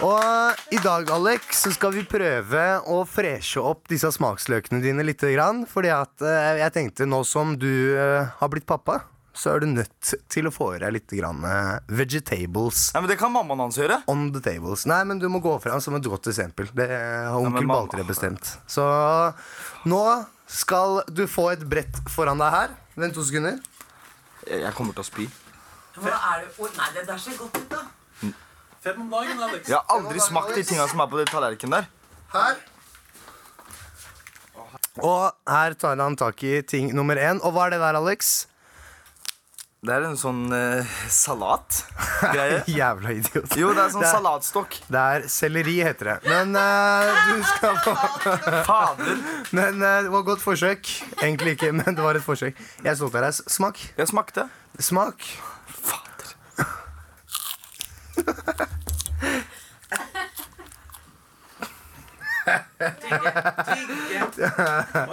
Og 0.06 0.66
i 0.70 0.86
dag, 0.86 1.10
Alex, 1.18 1.66
så 1.66 1.74
skal 1.74 1.98
vi 1.98 2.06
prøve 2.06 2.68
å 2.86 3.02
freshe 3.10 3.66
opp 3.66 3.90
disse 3.90 4.14
smaksløkene 4.14 4.86
dine 4.86 5.10
litt. 5.10 5.26
Fordi 5.74 5.96
at 5.98 6.22
eh, 6.22 6.60
jeg 6.68 6.76
tenkte 6.84 7.10
nå 7.10 7.26
som 7.26 7.58
du 7.58 7.98
eh, 7.98 8.30
har 8.30 8.54
blitt 8.54 8.70
pappa, 8.70 9.08
så 9.40 9.54
er 9.54 9.64
du 9.64 9.70
nødt 9.72 10.14
til 10.32 10.50
å 10.50 10.52
få 10.52 10.74
i 10.76 10.80
deg 10.82 10.92
litt 10.98 11.14
grann, 11.16 11.40
eh, 11.48 11.80
vegetables. 11.96 12.90
Ja, 12.94 13.00
men 13.00 13.10
Det 13.10 13.18
kan 13.22 13.32
mammaen 13.32 13.62
hans 13.64 13.78
gjøre. 13.80 14.02
On 14.12 14.32
the 14.34 14.42
tables. 14.44 14.86
Nei, 14.86 15.04
men 15.08 15.20
du 15.20 15.30
må 15.32 15.40
gå 15.42 15.54
fram 15.64 15.80
som 15.80 15.96
et 15.96 16.04
godt 16.04 16.28
eksempel. 16.28 16.68
Det 16.76 16.90
har 16.90 17.38
onkel 17.40 17.64
ja, 17.64 17.70
Baltre 17.72 18.04
bestemt. 18.04 18.58
Så 18.68 18.84
nå 19.88 20.04
skal 20.46 21.04
du 21.08 21.24
få 21.28 21.54
et 21.54 21.64
brett 21.64 22.02
foran 22.12 22.42
deg 22.42 22.52
her. 22.52 22.76
Vent 23.00 23.16
to 23.16 23.24
sekunder. 23.24 23.62
Jeg 24.44 24.60
jeg 24.66 24.74
kommer 24.76 24.98
til 24.98 25.06
å 25.06 25.08
spy. 25.08 25.30
Hva 26.00 26.12
er 26.34 26.44
det? 26.44 26.52
Oh, 26.60 26.68
nei, 26.76 26.90
det 26.98 27.06
der 27.08 27.18
ser 27.18 27.40
godt 27.40 27.56
ut, 27.56 27.70
da. 27.72 27.86
Fem 28.84 29.02
om 29.04 29.10
dagen, 29.12 29.40
Alex. 29.44 29.68
Jeg 29.68 29.76
har 29.76 29.88
aldri 29.92 30.20
smakt 30.24 30.56
de 30.56 30.64
tinga 30.64 30.88
som 30.88 31.00
er 31.00 31.08
på 31.12 31.20
den 31.20 31.32
tallerkenen 31.32 31.80
der. 31.80 31.90
Her. 32.36 32.60
Og 35.00 35.32
her 35.48 35.76
tar 35.80 36.00
han 36.00 36.16
tak 36.20 36.44
i 36.44 36.62
ting 36.62 36.92
nummer 36.96 37.16
én. 37.16 37.40
Og 37.44 37.56
hva 37.56 37.68
er 37.68 37.76
det 37.76 37.84
der, 37.84 38.00
Alex? 38.00 38.49
Det 39.80 39.94
er 39.96 40.04
en 40.10 40.18
sånn 40.20 40.42
uh, 40.52 40.84
salatgreie. 41.08 42.58
Jævla 42.80 43.14
idiot. 43.16 43.54
Jo, 43.56 43.70
det 43.72 43.86
er 43.86 43.94
sånn 43.94 44.04
Det 44.04 44.10
er- 44.10 44.16
salatstokk. 44.18 44.76
Det 44.92 45.04
er 45.16 45.28
selleri, 45.32 45.78
heter 45.88 46.10
det. 46.12 46.18
Men 46.28 46.52
uh, 46.52 47.08
du 47.30 47.44
skal 47.54 47.80
få 47.86 47.94
Fader. 48.68 49.22
Men 49.56 49.80
uh, 49.80 50.02
det 50.04 50.12
var 50.12 50.20
et 50.20 50.28
godt 50.34 50.44
forsøk. 50.44 50.92
Egentlig 51.22 51.56
ikke, 51.56 51.72
men 51.80 51.96
det 51.96 52.04
var 52.04 52.20
et 52.20 52.26
forsøk. 52.28 52.60
Jeg 52.84 52.92
er 52.92 53.00
stolt 53.00 53.16
av 53.16 53.30
deg. 53.30 53.40
Smak. 53.56 53.80
Jeg 54.02 54.12
smakte. 54.12 54.50
Smak. 54.84 55.24
Vær 62.80 62.96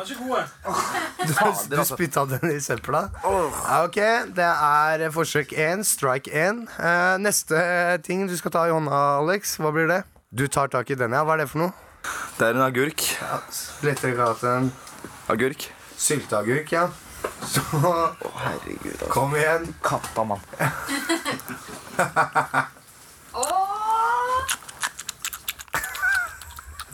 så 0.06 0.14
god. 0.20 0.44
Du, 1.26 1.32
du 1.76 1.82
spytta 1.88 2.22
den 2.30 2.50
i 2.54 2.60
søpla? 2.62 3.00
Ok, 3.82 3.98
det 4.36 4.46
er 4.46 5.10
forsøk 5.14 5.48
én. 5.56 5.82
Strike 5.86 6.30
én. 6.30 6.56
Eh, 6.78 7.16
neste 7.22 7.56
ting 8.06 8.28
du 8.30 8.36
skal 8.38 8.50
ta 8.54 8.62
i 8.68 8.70
hånda, 8.74 8.96
Alex, 9.22 9.42
hva 9.62 9.70
blir 9.74 9.88
det? 9.90 10.02
Du 10.30 10.46
tar 10.52 10.68
tak 10.72 10.90
i 10.90 10.94
den, 10.98 11.12
ja. 11.16 11.20
Hva 11.26 11.32
er 11.36 11.40
det 11.44 11.50
for 11.50 11.58
noe? 11.64 11.72
Det 12.38 12.44
er 12.46 12.52
en 12.54 12.66
agurk. 12.68 13.00
Ja, 13.18 13.36
lettere 13.86 14.14
kalt 14.18 14.42
en 14.46 14.64
Agurk. 15.32 15.60
sylteagurk, 15.98 16.68
ja. 16.72 16.84
Så 17.42 17.60
Herregud, 17.66 18.94
altså. 18.94 19.10
kom 19.10 19.34
igjen. 19.34 19.74
Katta, 19.82 20.22
mann. 20.28 20.40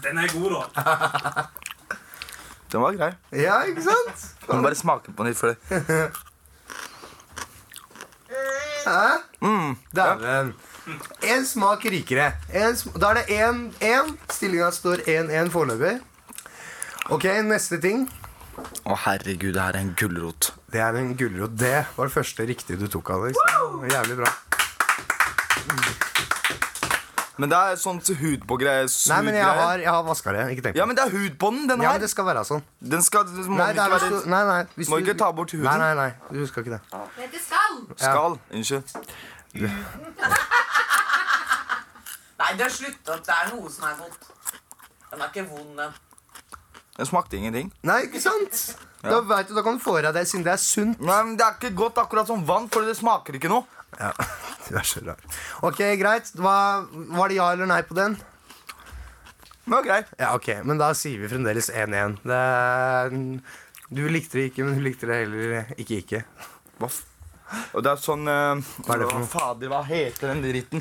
Den 0.02 0.18
er 0.18 0.32
god, 0.32 0.50
da. 0.56 1.44
Den 2.72 2.80
var 2.80 2.96
grei. 2.96 3.10
Ja, 3.36 3.58
ikke 3.68 3.82
sant? 3.84 4.22
Du 4.46 4.54
må 4.56 4.62
bare 4.64 4.78
smake 4.78 5.12
på 5.12 5.24
den 5.24 5.32
litt 5.32 5.40
før 5.40 5.52
det. 5.52 5.58
Hæ? 8.86 9.02
Mm. 9.44 9.74
Dæven. 9.94 10.54
Én 11.22 11.44
smak 11.46 11.84
rikere. 11.84 12.32
En 12.50 12.76
sm 12.76 12.96
da 12.98 13.12
er 13.12 13.20
det 13.20 13.36
1-1. 13.36 14.16
Stillinga 14.32 14.70
står 14.74 15.04
1-1 15.06 15.52
foreløpig. 15.54 15.98
Ok, 17.12 17.28
neste 17.46 17.78
ting. 17.82 18.06
Å, 18.88 18.96
herregud, 19.04 19.52
det 19.54 19.62
her 19.62 19.76
er 19.76 19.84
en 19.84 19.92
gulrot. 19.98 20.52
Det 20.72 20.80
er 20.82 20.96
en 20.98 21.12
gulrot. 21.18 21.54
Det 21.58 21.76
var 21.96 22.08
det 22.08 22.14
første 22.16 22.48
riktige 22.48 22.80
du 22.80 22.88
tok, 22.90 23.12
Alex. 23.14 23.38
Jævlig 23.92 24.18
bra. 24.24 24.32
Men 27.40 27.48
det 27.48 27.56
er 27.56 27.76
sånn 27.80 27.96
hud 28.20 28.42
på 28.46 28.56
greier. 28.60 28.84
Nei, 29.08 29.20
men 29.24 29.34
jeg 29.38 29.44
har, 29.46 29.78
jeg 29.80 29.88
har 29.88 30.02
vaska 30.04 30.32
det. 30.36 30.42
Ikke 30.52 30.62
tenk 30.66 30.74
på 30.76 30.78
Ja, 30.82 30.86
men 30.86 30.96
det 30.98 31.04
er 31.06 31.10
hud 31.14 31.38
på 31.40 31.48
den. 31.54 31.62
Den 31.70 31.80
Ja, 31.80 31.88
her. 31.88 31.98
men 31.98 32.00
det 32.04 32.10
skal 32.12 32.24
være 32.28 32.42
sånn. 32.44 32.62
Den 32.80 33.02
skal, 33.02 33.24
det 33.24 33.46
må 33.48 33.56
Nei, 33.56 33.72
det 33.72 33.78
ikke 33.78 33.86
er 33.86 33.90
hvis 33.94 34.02
være 34.02 34.22
du, 34.24 34.28
nei, 34.30 34.42
nei, 34.50 34.62
hvis 34.76 34.88
Må 34.92 34.98
du- 34.98 35.04
ikke 35.06 35.18
ta 35.18 35.30
bort 35.32 35.50
huden. 35.50 35.64
Nei, 35.64 35.78
nei, 35.78 35.94
nei. 35.94 36.12
Du 36.30 36.46
skal 36.46 36.62
ikke 36.64 36.76
det. 36.76 36.82
Dette 37.16 37.40
skal! 37.40 37.72
Skal. 37.96 38.38
Unnskyld. 38.52 38.84
Nei, 42.42 42.52
det 42.58 42.64
har 42.66 42.72
slutta. 42.74 43.16
Det 43.22 43.34
er 43.34 43.50
noe 43.54 43.70
som 43.70 43.84
er 43.86 43.98
vondt. 44.00 44.30
Den 45.12 45.20
er 45.22 45.28
ikke 45.30 45.44
vond, 45.50 45.76
den. 45.78 45.92
Den 46.96 47.06
smakte 47.08 47.36
ingenting. 47.38 47.68
Nei, 47.86 48.00
ikke 48.08 48.20
sant? 48.20 48.62
Da 49.02 49.20
vet 49.26 49.48
du, 49.48 49.54
da 49.56 49.62
kan 49.66 49.78
du 49.78 49.82
få 49.82 49.96
i 49.98 50.02
deg 50.04 50.14
det 50.14 50.24
siden 50.30 50.44
det 50.46 50.52
er 50.56 50.60
sunt. 50.62 51.00
Nei, 51.02 51.20
men 51.26 51.36
Det 51.38 51.46
er 51.46 51.56
ikke 51.58 51.72
godt 51.78 51.96
akkurat 52.02 52.26
som 52.28 52.42
vann, 52.46 52.68
for 52.72 52.82
det 52.86 52.96
smaker 52.98 53.38
ikke 53.38 53.50
noe. 53.52 53.64
Ja, 53.98 54.12
du 54.68 54.76
er 54.78 54.86
så 54.88 55.02
rar. 55.06 55.20
Ok, 55.68 55.80
greit. 56.00 56.30
Hva, 56.38 56.56
var 57.16 57.28
det 57.32 57.36
ja 57.40 57.50
eller 57.52 57.68
nei 57.70 57.82
på 57.86 57.96
den? 57.98 58.16
Det 59.62 59.70
var 59.76 59.84
greit. 59.86 60.08
Ja, 60.18 60.32
ok, 60.34 60.48
Men 60.66 60.80
da 60.80 60.90
sier 60.98 61.20
vi 61.22 61.28
fremdeles 61.30 61.70
1-1. 61.70 62.18
Er- 62.26 63.14
Du 63.92 64.06
likte 64.08 64.38
det 64.40 64.48
ikke, 64.50 64.64
men 64.64 64.78
du 64.78 64.82
likte 64.86 65.06
det 65.06 65.18
heller 65.22 65.74
ikke 65.76 65.98
ikke. 66.02 66.22
Hva 66.80 66.88
f... 66.88 67.02
Og 67.76 67.82
det 67.84 67.90
er 67.92 67.98
sånn 68.00 68.22
uh, 68.24 68.56
Hva 68.86 68.94
er 68.94 69.02
det 69.02 69.08
for 69.10 69.18
noe? 69.20 69.28
Fader, 69.28 69.68
hva 69.68 69.82
heter 69.84 70.30
den 70.32 70.40
dritten? 70.46 70.80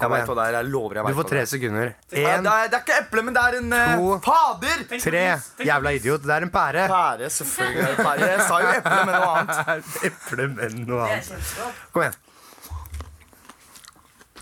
Jeg 0.00 0.08
vet 0.10 0.24
hva 0.26 0.34
det 0.38 0.44
er. 0.48 0.56
Jeg 0.56 0.66
lover 0.72 0.96
jeg 0.98 1.12
Du 1.12 1.16
får 1.20 1.28
tre 1.28 1.42
sekunder. 1.46 1.90
En. 2.10 2.18
Ja, 2.24 2.32
det, 2.40 2.52
er, 2.54 2.70
det 2.72 2.78
er 2.78 2.82
ikke 2.86 2.96
eple, 3.04 3.22
men 3.26 3.36
det 3.36 3.42
er 3.44 3.56
en 3.60 3.74
eh, 3.76 3.92
To. 4.00 4.14
Fader! 4.24 4.82
tre. 5.04 5.22
Jævla 5.68 5.92
idiot. 5.98 6.24
Det 6.24 6.34
er 6.34 6.46
en 6.48 6.52
pære. 6.54 6.86
Pære, 6.90 7.28
selvfølgelig. 7.36 7.96
Pære. 8.00 8.30
Jeg 8.32 8.46
sa 8.48 8.60
jo 8.64 8.72
eple, 8.78 8.96
men 9.04 9.14
noe 9.14 9.30
annet. 9.36 9.86
Eple, 10.10 10.46
men 10.56 10.78
noe 10.88 11.06
annet. 11.06 11.54
Kom 11.94 12.06
igjen. 12.06 12.18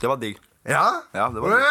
Det 0.01 0.09
var 0.11 0.17
digg. 0.23 0.39
Ja? 0.69 0.85
Ja, 1.17 1.29
det 1.35 1.43
var 1.43 1.49
digg. 1.57 1.65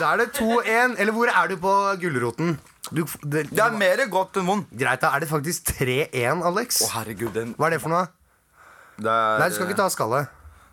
Da 0.00 0.12
er 0.14 0.22
det 0.22 0.28
2-1. 0.38 0.96
Eller 0.98 1.12
hvor 1.14 1.28
er 1.30 1.48
du 1.52 1.56
på 1.62 1.72
gulroten? 2.02 2.56
Du, 2.92 3.04
det, 3.22 3.46
Det 3.52 3.60
er 3.62 3.70
mer 3.78 4.02
godt 4.10 4.36
enn 4.40 4.48
vondt. 4.48 4.72
Greit, 4.76 5.00
da 5.04 5.12
er 5.16 5.22
det 5.24 5.28
faktisk 5.30 5.70
3-1, 5.78 6.42
Alex. 6.48 6.80
Å, 6.84 6.90
herregud, 6.98 7.30
den 7.36 7.54
Hva 7.58 7.68
er 7.68 7.76
det 7.76 7.80
for 7.84 7.92
noe? 7.94 8.06
det 8.98 9.08
er, 9.08 9.38
Nei, 9.40 9.48
du 9.48 9.54
skal 9.56 9.66
ikke 9.70 9.78
ta 9.78 9.86
skallet. 9.92 10.28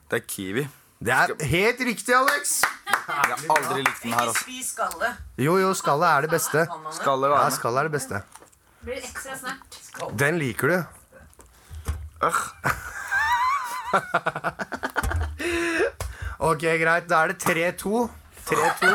Det 0.10 0.20
er 0.20 0.26
kiwi. 0.28 0.66
Det 1.00 1.14
er 1.16 1.32
helt 1.54 1.80
riktig, 1.88 2.12
Alex. 2.18 2.58
Jeg 2.90 2.98
har 3.08 3.46
aldri 3.56 3.84
likt 3.86 4.02
den 4.04 4.12
her. 4.12 4.20
Ikke 4.20 4.34
Altså. 4.34 4.42
spis 4.44 4.72
skallet. 4.74 5.22
Jo, 5.40 5.54
jo, 5.62 5.70
skallet 5.78 6.10
er 6.10 6.26
det 6.28 6.32
beste. 6.34 6.66
Skallet 6.98 7.32
Ja, 7.38 7.46
skallet 7.56 7.80
er 7.80 7.84
det 7.88 7.94
beste. 7.96 8.24
Blir 8.84 9.00
ekstra 9.00 9.38
snert. 9.40 9.80
Den 10.20 10.40
liker 10.42 10.68
du. 10.68 10.78
Ok, 16.40 16.62
greit. 16.80 17.08
Da 17.10 17.24
er 17.26 17.34
det 17.34 17.40
3-2. 17.44 18.06
3-2. 18.50 18.92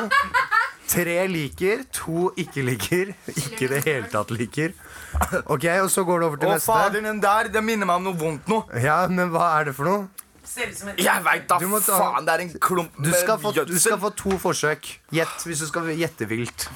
Tre 0.95 1.15
liker, 1.29 1.83
to 1.93 2.29
ikke 2.41 2.63
liker. 2.65 3.11
Ikke 3.33 3.65
i 3.67 3.69
det 3.73 3.81
hele 3.87 4.09
tatt 4.13 4.31
liker. 4.37 4.73
Ok, 5.51 5.65
og 5.83 5.89
så 5.93 6.05
går 6.07 6.21
det 6.23 6.27
over 6.29 6.41
til 6.41 6.49
Å, 6.49 6.55
neste. 6.57 6.69
fader, 6.73 7.03
den 7.05 7.21
der, 7.23 7.49
det 7.53 7.63
minner 7.65 7.89
meg 7.89 8.01
om 8.01 8.07
noe 8.09 8.19
vondt 8.21 8.49
nå. 8.51 8.59
Ja, 8.83 9.03
men 9.11 9.33
hva 9.35 9.49
er 9.61 9.71
det 9.71 9.75
for 9.77 9.89
noe? 9.91 10.07
Jeg 11.01 11.23
veit 11.25 11.47
da 11.49 11.57
Du 11.59 11.65
må 11.73 11.79
ta- 11.81 11.97
faen, 11.99 12.27
det 12.29 12.33
er 12.35 12.43
en 12.45 12.51
klump 12.63 12.99
Du 13.01 13.09
skal, 13.17 13.39
få, 13.41 13.51
du 13.67 13.79
skal 13.81 13.97
få 14.03 14.11
to 14.15 14.37
forsøk. 14.39 14.91
Gjett 15.17 15.47
hvis 15.49 15.63
du 15.65 15.67
skal 15.71 15.89
gjette 15.97 16.29
vilt. 16.31 16.67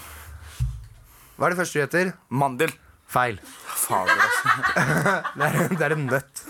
Hva 1.38 1.46
er 1.46 1.54
det 1.54 1.58
første 1.60 1.76
du 1.78 1.82
gjetter? 1.84 2.12
Mandel. 2.30 2.72
Feil. 3.08 3.38
Fader, 3.86 4.16
altså. 4.20 4.48
Det 5.38 5.44
er, 5.48 5.68
det 5.78 5.84
er 5.86 5.94
en 5.96 6.06
nøtt. 6.10 6.42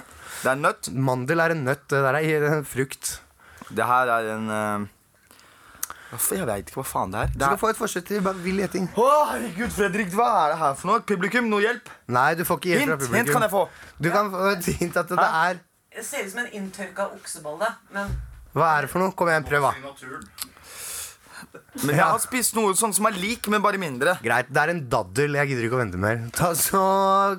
Det 0.43 0.53
er 0.53 0.61
nøtt. 0.61 0.91
Mandel 0.95 1.43
er 1.43 1.55
en 1.55 1.65
nøtt. 1.67 1.89
Det 1.91 2.05
der 2.05 2.21
er 2.21 2.47
en 2.53 2.65
frukt. 2.69 3.19
Det 3.69 3.85
her 3.85 4.13
er 4.19 4.31
en 4.37 4.49
uh... 4.53 4.87
Jeg 6.09 6.47
veit 6.49 6.71
ikke 6.71 6.81
hva 6.81 6.85
faen 6.89 7.11
det 7.13 7.21
er. 7.21 7.33
Du 7.35 7.43
skal 7.43 7.59
få 7.61 7.69
et 7.69 7.77
forsøk 7.77 8.07
til 8.09 8.23
bare 8.25 8.41
vill 8.41 8.63
gjeting. 8.63 8.87
Å, 8.97 9.09
herregud, 9.29 9.73
Fredrik, 9.75 10.09
hva 10.17 10.29
er 10.47 10.55
det 10.55 10.61
her 10.63 10.79
for 10.81 10.89
noe? 10.89 11.03
Publikum, 11.05 11.51
noe 11.53 11.61
hjelp? 11.61 11.91
Nei, 12.17 12.31
du 12.39 12.47
får 12.49 12.63
ikke 12.63 12.71
hjelp 12.71 12.81
fra 12.81 12.95
Hint, 12.95 13.03
publikum. 13.03 13.19
hint 13.19 13.33
kan 13.35 13.45
jeg 13.45 13.53
få. 13.53 13.65
Du 14.01 14.09
kan 14.15 14.31
få 14.33 14.47
et 14.55 14.71
hint 14.81 14.97
at 15.03 15.13
det 15.13 15.27
er 15.27 15.61
Det 15.99 16.07
ser 16.07 16.25
ut 16.25 16.33
som 16.33 16.41
en 16.47 16.55
inntørka 16.63 17.11
okseballe, 17.13 17.69
men 17.93 18.15
Hva 18.57 18.71
er 18.79 18.87
det 18.87 18.93
for 18.95 19.05
noe? 19.05 19.13
Kom 19.19 19.29
igjen, 19.29 19.45
prøv, 19.51 19.69
da. 19.69 19.93
Men 21.85 21.95
jeg 21.95 22.03
har 22.05 22.19
spist 22.23 22.57
noe 22.59 22.73
sånn 22.79 22.93
som 22.97 23.07
er 23.09 23.17
lik, 23.21 23.47
men 23.53 23.63
bare 23.63 23.79
mindre. 23.81 24.17
Greit, 24.25 24.49
det 24.51 24.63
er 24.65 24.73
en 24.75 24.81
daddel. 24.91 25.37
Jeg 25.39 25.51
gidder 25.53 25.69
ikke 25.69 25.79
å 25.79 25.83
vente 25.83 26.01
mer. 26.01 26.25
Ta 26.35 26.51
så, 26.59 26.81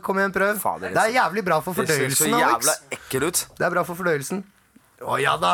Kom 0.06 0.22
igjen, 0.22 0.32
prøv. 0.36 0.60
Fader, 0.62 0.90
det 0.90 0.96
det 0.96 1.04
er 1.10 1.16
jævlig 1.20 1.44
bra 1.50 1.60
for 1.66 1.74
Det 1.76 1.88
ser 1.90 2.14
så 2.16 2.24
fordøyelsen, 2.24 2.38
jævla 2.40 2.56
Alex. 2.56 3.00
ekkel 3.00 3.28
ut. 3.28 3.44
Det 3.60 3.68
er 3.68 3.76
bra 3.76 3.84
for 3.88 4.00
fordøyelsen. 4.00 4.44
Å 5.04 5.20
ja 5.22 5.36
da. 5.40 5.54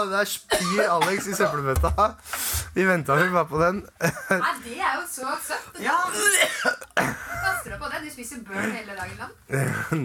Det 0.00 0.10
der 0.10 0.24
spyr 0.28 0.86
Alex 0.90 1.26
i 1.30 1.34
søppelbøtta. 1.36 2.08
Vi 2.74 2.84
venta 2.86 3.16
vel 3.18 3.32
bare 3.34 3.48
på 3.50 3.60
den. 3.60 3.80
Nei, 4.30 4.52
det 4.64 4.76
er 4.78 4.94
jo 5.00 5.04
så 5.10 5.32
søtt. 5.44 5.80
ja. 5.82 5.96
Kaster 6.96 7.74
du 7.74 7.76
på 7.82 7.90
det? 7.92 8.02
Du 8.04 8.10
spiser 8.14 8.42
børn 8.46 8.70
hele 8.76 8.94
dagen 8.96 9.18
lang. 9.20 9.34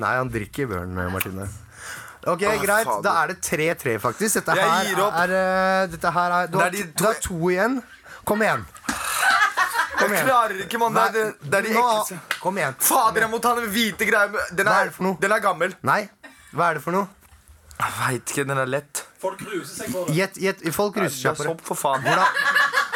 Nei, 0.01 0.13
han 0.17 0.31
drikker 0.33 0.69
børn, 0.71 0.95
Martine. 1.13 1.47
Ok, 2.25 2.41
ah, 2.49 2.55
greit. 2.57 2.87
Faen. 2.89 3.01
Da 3.05 3.11
er 3.23 3.33
det 3.33 3.35
3-3, 3.45 3.99
faktisk. 4.01 4.39
Dette 4.39 4.55
Jeg 4.57 4.69
her 4.69 4.87
gir 4.89 5.01
opp. 5.03 5.17
er 5.21 5.33
eh, 5.39 5.87
Dette 5.93 6.11
her 6.15 6.31
er 6.39 6.47
Du 6.47 6.55
Det 6.57 6.61
har, 6.63 6.67
er 6.67 6.71
de 6.71 6.83
du 6.97 7.03
har 7.05 7.19
to 7.21 7.49
igjen. 7.51 7.75
Kom 8.25 8.41
igjen. 8.41 8.63
Kom 9.95 10.09
Jeg 10.09 10.15
igjen. 10.17 10.25
klarer 10.27 10.63
ikke, 10.65 10.79
mann. 10.81 10.93
Det 10.97 11.03
det, 11.13 11.25
det 11.51 11.59
er 11.59 11.67
de 11.67 11.75
ekleste. 11.75 12.17
Kom 12.41 12.57
igjen. 12.57 12.75
Fader, 12.79 13.21
jeg 13.27 13.29
må 13.35 13.41
ta 13.43 13.53
den 13.59 13.69
hvite 13.75 14.07
greia. 14.09 14.45
Den 14.57 14.67
er 14.71 14.89
er, 14.89 15.13
den 15.21 15.31
er 15.37 15.43
gammel. 15.43 15.75
Nei. 15.85 16.01
Hva 16.55 16.71
er 16.71 16.79
det 16.79 16.83
for 16.87 16.97
noe? 16.97 17.07
Jeg 17.75 17.93
veit 17.99 18.33
ikke. 18.33 18.47
Den 18.49 18.57
er 18.63 18.71
lett. 18.73 19.03
Folk 19.21 19.41
ruser 19.45 19.83
seg 19.83 19.93
på 19.93 20.05
det. 20.07 20.15
Gjett, 20.17 20.41
gjett. 20.41 20.65
Folk 20.73 20.97
ruser 20.97 21.19
seg 21.21 21.37
på 21.37 21.43
det. 21.45 21.51
sopp, 21.53 21.61
for 21.69 21.77
faen. 21.79 22.01
Hvordan, 22.01 22.41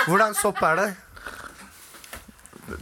hvordan 0.08 0.36
sopp 0.42 0.62
er 0.72 0.82
det? 0.82 0.90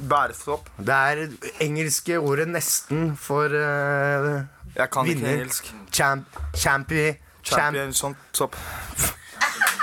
Bæresopp. 0.09 0.67
Det 0.83 0.95
er 0.95 1.21
engelske 1.63 2.17
ordet 2.19 2.47
nesten 2.51 3.13
for 3.19 3.47
uh, 3.51 4.41
Jeg 4.77 4.89
kan 4.93 5.05
ikke 5.07 5.19
vinner. 5.21 5.33
engelsk. 5.33 5.73
Champ, 5.93 6.25
champi, 6.55 7.05
champ, 7.43 7.61
Champion, 7.61 7.93
sånn 7.93 8.15
sopp. 8.33 8.55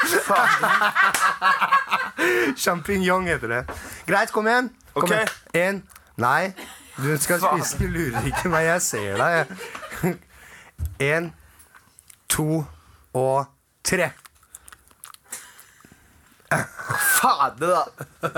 champignon 2.57 3.27
heter 3.27 3.49
det. 3.49 3.65
Greit, 4.07 4.31
kom 4.33 4.47
igjen. 4.47 4.71
Kom 4.95 5.03
Ok. 5.03 5.11
igjen. 5.11 5.29
En. 5.55 5.83
Nei. 6.17 6.53
Du 6.97 7.17
skal 7.19 7.41
spise 7.43 7.79
Du 7.79 7.87
lurer 7.91 8.23
ikke 8.31 8.49
meg. 8.49 8.65
Jeg 8.69 8.83
ser 8.83 9.17
deg. 9.19 9.47
jeg. 10.03 10.19
En, 11.01 11.33
to 12.29 12.65
og 13.15 13.47
tre. 13.85 14.11
Fader, 17.01 17.83
da. 18.23 18.29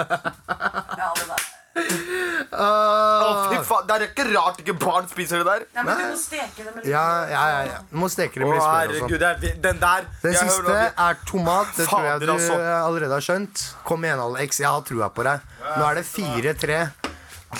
Ja 2.56 3.28
oh. 3.28 3.82
Det 3.86 3.94
er 3.96 4.04
ikke 4.06 4.24
rart 4.32 4.60
ikke 4.62 4.74
barn 4.80 5.08
spiser 5.10 5.42
det 5.42 5.46
der. 5.48 5.64
Nei, 5.76 5.84
men 5.86 5.98
du 6.00 6.04
må 6.12 6.20
steke 6.20 6.64
det 6.64 6.72
med 6.72 6.84
litt 6.84 6.90
Ja, 6.92 7.04
ja, 7.30 7.42
ja. 7.52 7.58
ja. 7.68 7.80
Du 7.90 7.96
må 8.00 8.08
steke 8.12 8.40
det 8.40 8.46
med 8.48 8.56
litt 8.56 8.66
herregud. 8.66 9.18
det 9.20 9.52
Den 9.64 9.80
der 9.82 10.06
Den 10.22 10.36
jeg 10.36 10.50
siste 10.50 10.78
er 11.06 11.18
tomat. 11.28 11.74
Det 11.76 11.88
tror 11.90 12.06
jeg 12.08 12.22
du 12.22 12.32
altså. 12.32 12.60
allerede 12.76 13.12
har 13.18 13.26
skjønt. 13.28 13.66
Kom 13.86 14.06
igjen, 14.06 14.22
Alex. 14.22 14.60
Jeg 14.62 14.70
har 14.70 14.86
trua 14.88 15.10
på 15.12 15.26
deg. 15.26 15.44
Nå 15.66 15.88
er 15.90 16.00
det 16.00 16.06
4-3. 16.08 16.80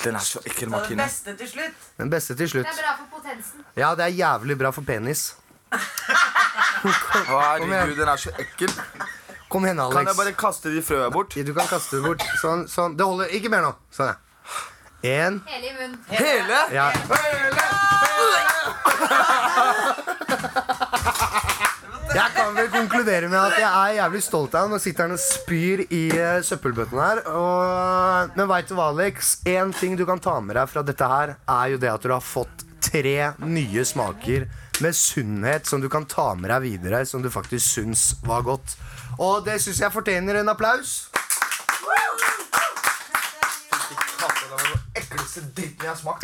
Den 0.03 0.17
er 0.19 0.25
så 0.25 0.41
ekkel, 0.45 0.69
Martine. 0.69 1.01
Den 1.01 1.07
beste 1.07 1.35
til 1.39 1.49
slutt. 1.49 1.85
Den 1.97 2.09
beste 2.11 2.35
til 2.37 2.49
slutt. 2.49 2.67
Det 2.67 2.73
er 2.73 2.83
bra 2.83 2.95
for 2.99 3.19
potensen. 3.19 3.67
Ja, 3.77 3.93
det 3.95 4.09
er 4.09 4.13
jævlig 4.17 4.57
bra 4.59 4.71
for 4.75 4.87
penis. 4.87 5.29
Å, 5.73 7.37
herregud, 7.39 7.95
den 7.97 8.11
er 8.11 8.21
så 8.21 8.33
ekkel. 8.37 8.71
Kom 9.47 9.65
igjen, 9.65 9.79
Alex. 9.79 9.95
Kan 9.95 10.09
jeg 10.11 10.19
bare 10.19 10.33
kaste 10.37 10.71
de 10.73 10.83
frøa 10.83 11.09
bort? 11.13 11.35
Du 11.35 11.53
kan 11.55 11.69
kaste 11.69 11.97
det 11.97 12.03
bort. 12.03 12.23
Sånn, 12.41 12.65
sånn. 12.71 12.97
Det 12.99 13.07
holder. 13.07 13.31
Ikke 13.37 13.51
mer 13.53 13.63
nå. 13.63 13.73
Sånn, 13.95 14.11
ja. 14.11 14.26
En. 15.01 15.41
Hele 15.45 15.67
i 15.67 15.73
munnen. 15.73 15.99
Hele? 16.09 16.59
Ja. 16.73 16.91
Jeg 22.17 22.31
kan 22.33 22.55
vel 22.55 22.69
konkludere 22.73 23.27
med 23.29 23.37
at 23.37 23.57
jeg 23.59 23.67
er 23.67 23.97
jævlig 23.99 24.21
stolt 24.25 24.55
av 24.55 24.65
ham. 24.65 24.73
Nå 24.73 24.79
sitter 24.81 25.05
han 25.05 25.13
og 25.13 25.21
spyr 25.21 25.83
i 25.85 26.03
uh, 26.15 26.39
søppelbøtten 26.45 27.01
her. 27.01 27.21
Og, 27.29 28.33
men 28.37 28.49
veit 28.49 28.69
du 28.69 28.73
hva, 28.77 28.89
Alex? 28.93 29.35
Én 29.45 29.73
ting 29.77 29.97
du 29.99 30.05
kan 30.07 30.21
ta 30.23 30.39
med 30.41 30.57
deg 30.57 30.71
fra 30.71 30.81
dette 30.87 31.11
her, 31.11 31.35
er 31.45 31.75
jo 31.75 31.81
det 31.83 31.91
at 31.93 32.07
du 32.07 32.15
har 32.15 32.23
fått 32.23 32.65
tre 32.87 33.33
nye 33.43 33.85
smaker 33.85 34.47
med 34.81 34.95
sunnhet 34.95 35.69
som 35.69 35.81
du 35.81 35.89
kan 35.93 36.05
ta 36.09 36.31
med 36.37 36.49
deg 36.53 36.65
videre, 36.65 37.03
som 37.05 37.21
du 37.21 37.29
faktisk 37.33 37.65
syns 37.77 38.09
var 38.25 38.45
godt. 38.47 38.77
Og 39.17 39.45
det 39.45 39.59
syns 39.61 39.81
jeg 39.81 39.93
fortjener 39.93 40.41
en 40.41 40.53
applaus. 40.53 41.09
Ekleste 45.37 45.53
dritten 45.53 45.85
jeg 45.85 45.91
har 45.91 45.97
smakt. 45.99 46.23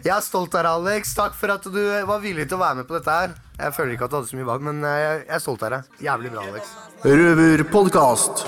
Jeg 0.06 0.12
er 0.14 0.22
stolt 0.22 0.54
av 0.54 0.62
deg, 0.62 0.70
Alex. 0.70 1.14
Takk 1.16 1.34
for 1.34 1.50
at 1.54 1.64
du 1.66 1.80
var 2.06 2.20
villig 2.22 2.46
til 2.46 2.58
å 2.58 2.62
være 2.62 2.80
med 2.80 2.86
på 2.88 2.94
dette 2.98 3.10
her. 3.10 3.34
Jeg 3.56 3.74
føler 3.74 3.96
ikke 3.96 4.06
at 4.06 4.12
du 4.12 4.16
hadde 4.18 4.30
så 4.30 4.38
mye 4.38 4.48
valg, 4.50 4.62
men 4.68 4.84
eh, 4.84 4.98
jeg 5.00 5.24
er 5.34 5.42
stolt 5.42 5.64
av 5.66 5.74
deg. 5.74 5.90
Jævlig 6.06 6.32
bra, 6.34 6.44
Alex. 6.46 6.70
Røverpodkast. 7.06 8.46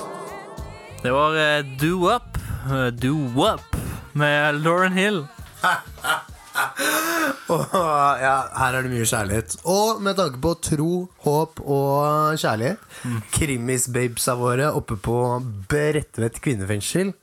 Det 1.03 1.15
var 1.15 1.39
uh, 1.39 1.77
Do 1.81 1.93
Up, 2.13 2.35
Uh, 2.69 2.91
Do 2.93 3.15
Up 3.41 3.77
med 4.19 4.59
Lauren 4.63 4.93
Hill. 4.93 5.23
Og, 7.49 7.63
ja, 8.21 8.35
her 8.59 8.77
er 8.77 8.85
det 8.85 8.91
mye 8.93 9.07
kjærlighet. 9.09 9.57
Og 9.71 10.03
med 10.05 10.19
tanke 10.19 10.41
på 10.43 10.53
tro, 10.69 10.93
håp 11.25 11.63
og 11.63 12.35
kjærlighet 12.41 12.83
Krimis-babesa 13.33 14.35
våre 14.39 14.73
oppe 14.77 14.99
på 15.01 15.17
Bredtvet 15.71 16.43
kvinnefengsel, 16.45 17.15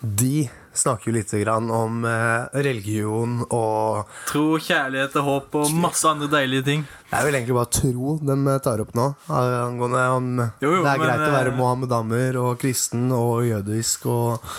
de 0.00 0.48
snakker 0.72 1.10
jo 1.10 1.14
litt 1.14 1.32
grann 1.42 1.68
om 1.74 2.04
eh, 2.08 2.60
religion 2.64 3.40
og 3.52 4.08
Tro, 4.30 4.56
kjærlighet 4.62 5.16
og 5.20 5.26
håp 5.26 5.56
og 5.60 5.72
masse 5.76 6.08
andre 6.08 6.28
deilige 6.32 6.64
ting. 6.68 6.84
Det 7.10 7.18
er 7.18 7.26
vel 7.26 7.36
egentlig 7.36 7.56
bare 7.58 7.72
tro 7.74 8.14
de 8.22 8.56
tar 8.64 8.82
opp 8.84 8.94
nå. 8.96 9.08
Angående 9.28 10.04
om 10.14 10.30
Jo, 10.40 10.70
jo, 10.78 10.82
det 10.84 10.92
er 10.94 11.02
men, 11.02 11.04
greit 11.04 11.26
å 11.26 11.34
være 11.34 11.52
eh, 11.52 11.58
mohammedaner 11.58 12.40
og 12.40 12.52
kristen 12.62 13.10
og 13.16 13.44
jødisk 13.48 14.08
og 14.08 14.50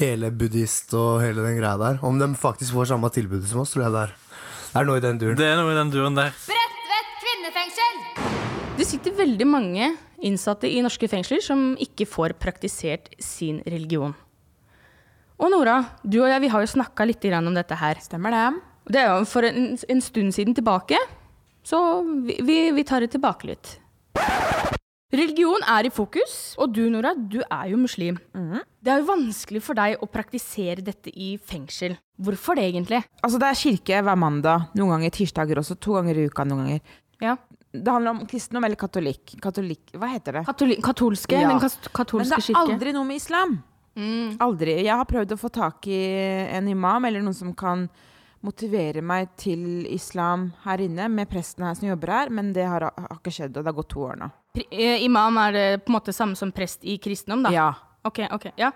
hele 0.00 0.32
buddhist 0.32 0.92
og 0.98 1.22
hele 1.24 1.46
den 1.46 1.56
greia 1.60 1.76
der. 1.80 2.00
Om 2.04 2.20
de 2.20 2.32
faktisk 2.40 2.76
får 2.76 2.92
samme 2.92 3.12
tilbudet 3.14 3.48
som 3.48 3.64
oss, 3.64 3.72
tror 3.72 3.86
jeg 3.86 3.96
det 3.96 4.06
er. 4.08 4.16
Det 4.70 4.80
er 4.82 4.86
noe 4.86 5.00
i 5.00 5.04
den 5.04 5.20
duren. 5.20 5.40
Det 5.40 5.48
er 5.48 5.60
noe 5.60 5.72
i 5.72 5.80
den 5.80 5.92
duren 5.96 6.18
der. 6.18 6.34
Bredtvet 6.44 7.12
kvinnefengsel! 7.24 8.00
Det 8.76 8.88
sitter 8.88 9.16
veldig 9.16 9.48
mange 9.48 9.92
innsatte 10.24 10.68
i 10.68 10.80
norske 10.84 11.08
fengsler 11.08 11.40
som 11.44 11.72
ikke 11.80 12.06
får 12.08 12.36
praktisert 12.40 13.14
sin 13.20 13.64
religion. 13.64 14.14
Og 15.40 15.48
Nora, 15.48 15.78
du 16.04 16.18
og 16.20 16.28
jeg 16.28 16.42
vi 16.44 16.50
har 16.52 16.60
jo 16.60 16.68
snakka 16.68 17.06
litt 17.08 17.24
om 17.32 17.54
dette 17.56 17.76
her. 17.80 18.00
Stemmer 18.04 18.34
det. 18.34 18.60
Det 18.92 19.00
er 19.00 19.14
jo 19.16 19.24
for 19.24 19.46
en, 19.46 19.76
en 19.88 20.00
stund 20.04 20.34
siden 20.36 20.54
tilbake, 20.54 20.98
så 21.64 22.02
vi, 22.26 22.36
vi, 22.44 22.58
vi 22.76 22.84
tar 22.84 23.00
det 23.00 23.12
tilbake 23.14 23.48
litt. 23.48 23.78
Religion 25.10 25.64
er 25.66 25.88
i 25.88 25.90
fokus, 25.90 26.54
og 26.60 26.70
du 26.74 26.84
Nora, 26.92 27.14
du 27.16 27.40
er 27.42 27.70
jo 27.72 27.78
muslim. 27.80 28.18
Det 28.32 28.92
er 28.92 29.00
jo 29.00 29.08
vanskelig 29.08 29.62
for 29.64 29.78
deg 29.78 29.96
å 29.98 30.06
praktisere 30.10 30.84
dette 30.86 31.10
i 31.10 31.32
fengsel. 31.38 31.96
Hvorfor 32.20 32.58
det 32.60 32.68
egentlig? 32.68 33.00
Altså, 33.24 33.40
det 33.42 33.48
er 33.48 33.58
kirke 33.58 34.02
hver 34.06 34.20
mandag, 34.20 34.68
noen 34.78 34.94
ganger 34.94 35.16
tirsdager 35.16 35.62
også, 35.62 35.78
to 35.82 35.96
ganger 35.98 36.20
i 36.20 36.28
uka 36.30 36.46
noen 36.46 36.62
ganger. 36.66 36.94
Ja. 37.24 37.34
Det 37.70 37.86
handler 37.86 38.16
om 38.16 38.22
kristendom 38.26 38.66
eller 38.66 38.78
katolikk. 38.78 39.36
Katolikk, 39.42 39.92
hva 39.98 40.08
heter 40.10 40.40
det? 40.40 40.44
Katoli 40.48 40.78
katolske, 40.82 41.38
den 41.38 41.60
katolske 41.62 41.92
katolske 41.94 42.22
Men 42.24 42.30
det 42.32 42.38
er 42.38 42.46
kirke. 42.48 42.62
aldri 42.66 42.94
noe 42.96 43.06
med 43.06 43.20
islam. 43.20 43.58
Aldri. 44.40 44.76
Jeg 44.84 44.96
har 44.96 45.08
prøvd 45.08 45.34
å 45.34 45.40
få 45.40 45.50
tak 45.52 45.88
i 45.90 46.00
en 46.50 46.68
imam 46.70 47.04
eller 47.08 47.24
noen 47.24 47.36
som 47.36 47.54
kan 47.56 47.88
motivere 48.40 49.02
meg 49.04 49.34
til 49.40 49.84
islam 49.90 50.48
her 50.64 50.80
inne, 50.80 51.08
med 51.12 51.28
presten 51.28 51.66
her 51.66 51.76
som 51.76 51.90
jobber 51.90 52.12
her, 52.14 52.30
men 52.32 52.54
det 52.56 52.64
har, 52.64 52.86
har 52.88 53.18
ikke 53.18 53.34
skjedd, 53.34 53.52
og 53.52 53.64
det 53.64 53.68
har 53.68 53.76
gått 53.76 53.90
to 53.92 54.06
år 54.06 54.20
nå. 54.22 54.30
Eh, 54.70 55.04
Imam 55.04 55.36
er 55.42 55.52
det 55.52 55.66
på 55.84 55.92
en 55.92 55.98
måte 55.98 56.14
samme 56.16 56.38
som 56.38 56.52
prest 56.54 56.86
i 56.88 56.96
kristendom, 57.02 57.44
da? 57.44 57.52
Ja. 57.54 57.68
Ok, 58.08 58.22
ok, 58.32 58.48
ja. 58.56 58.72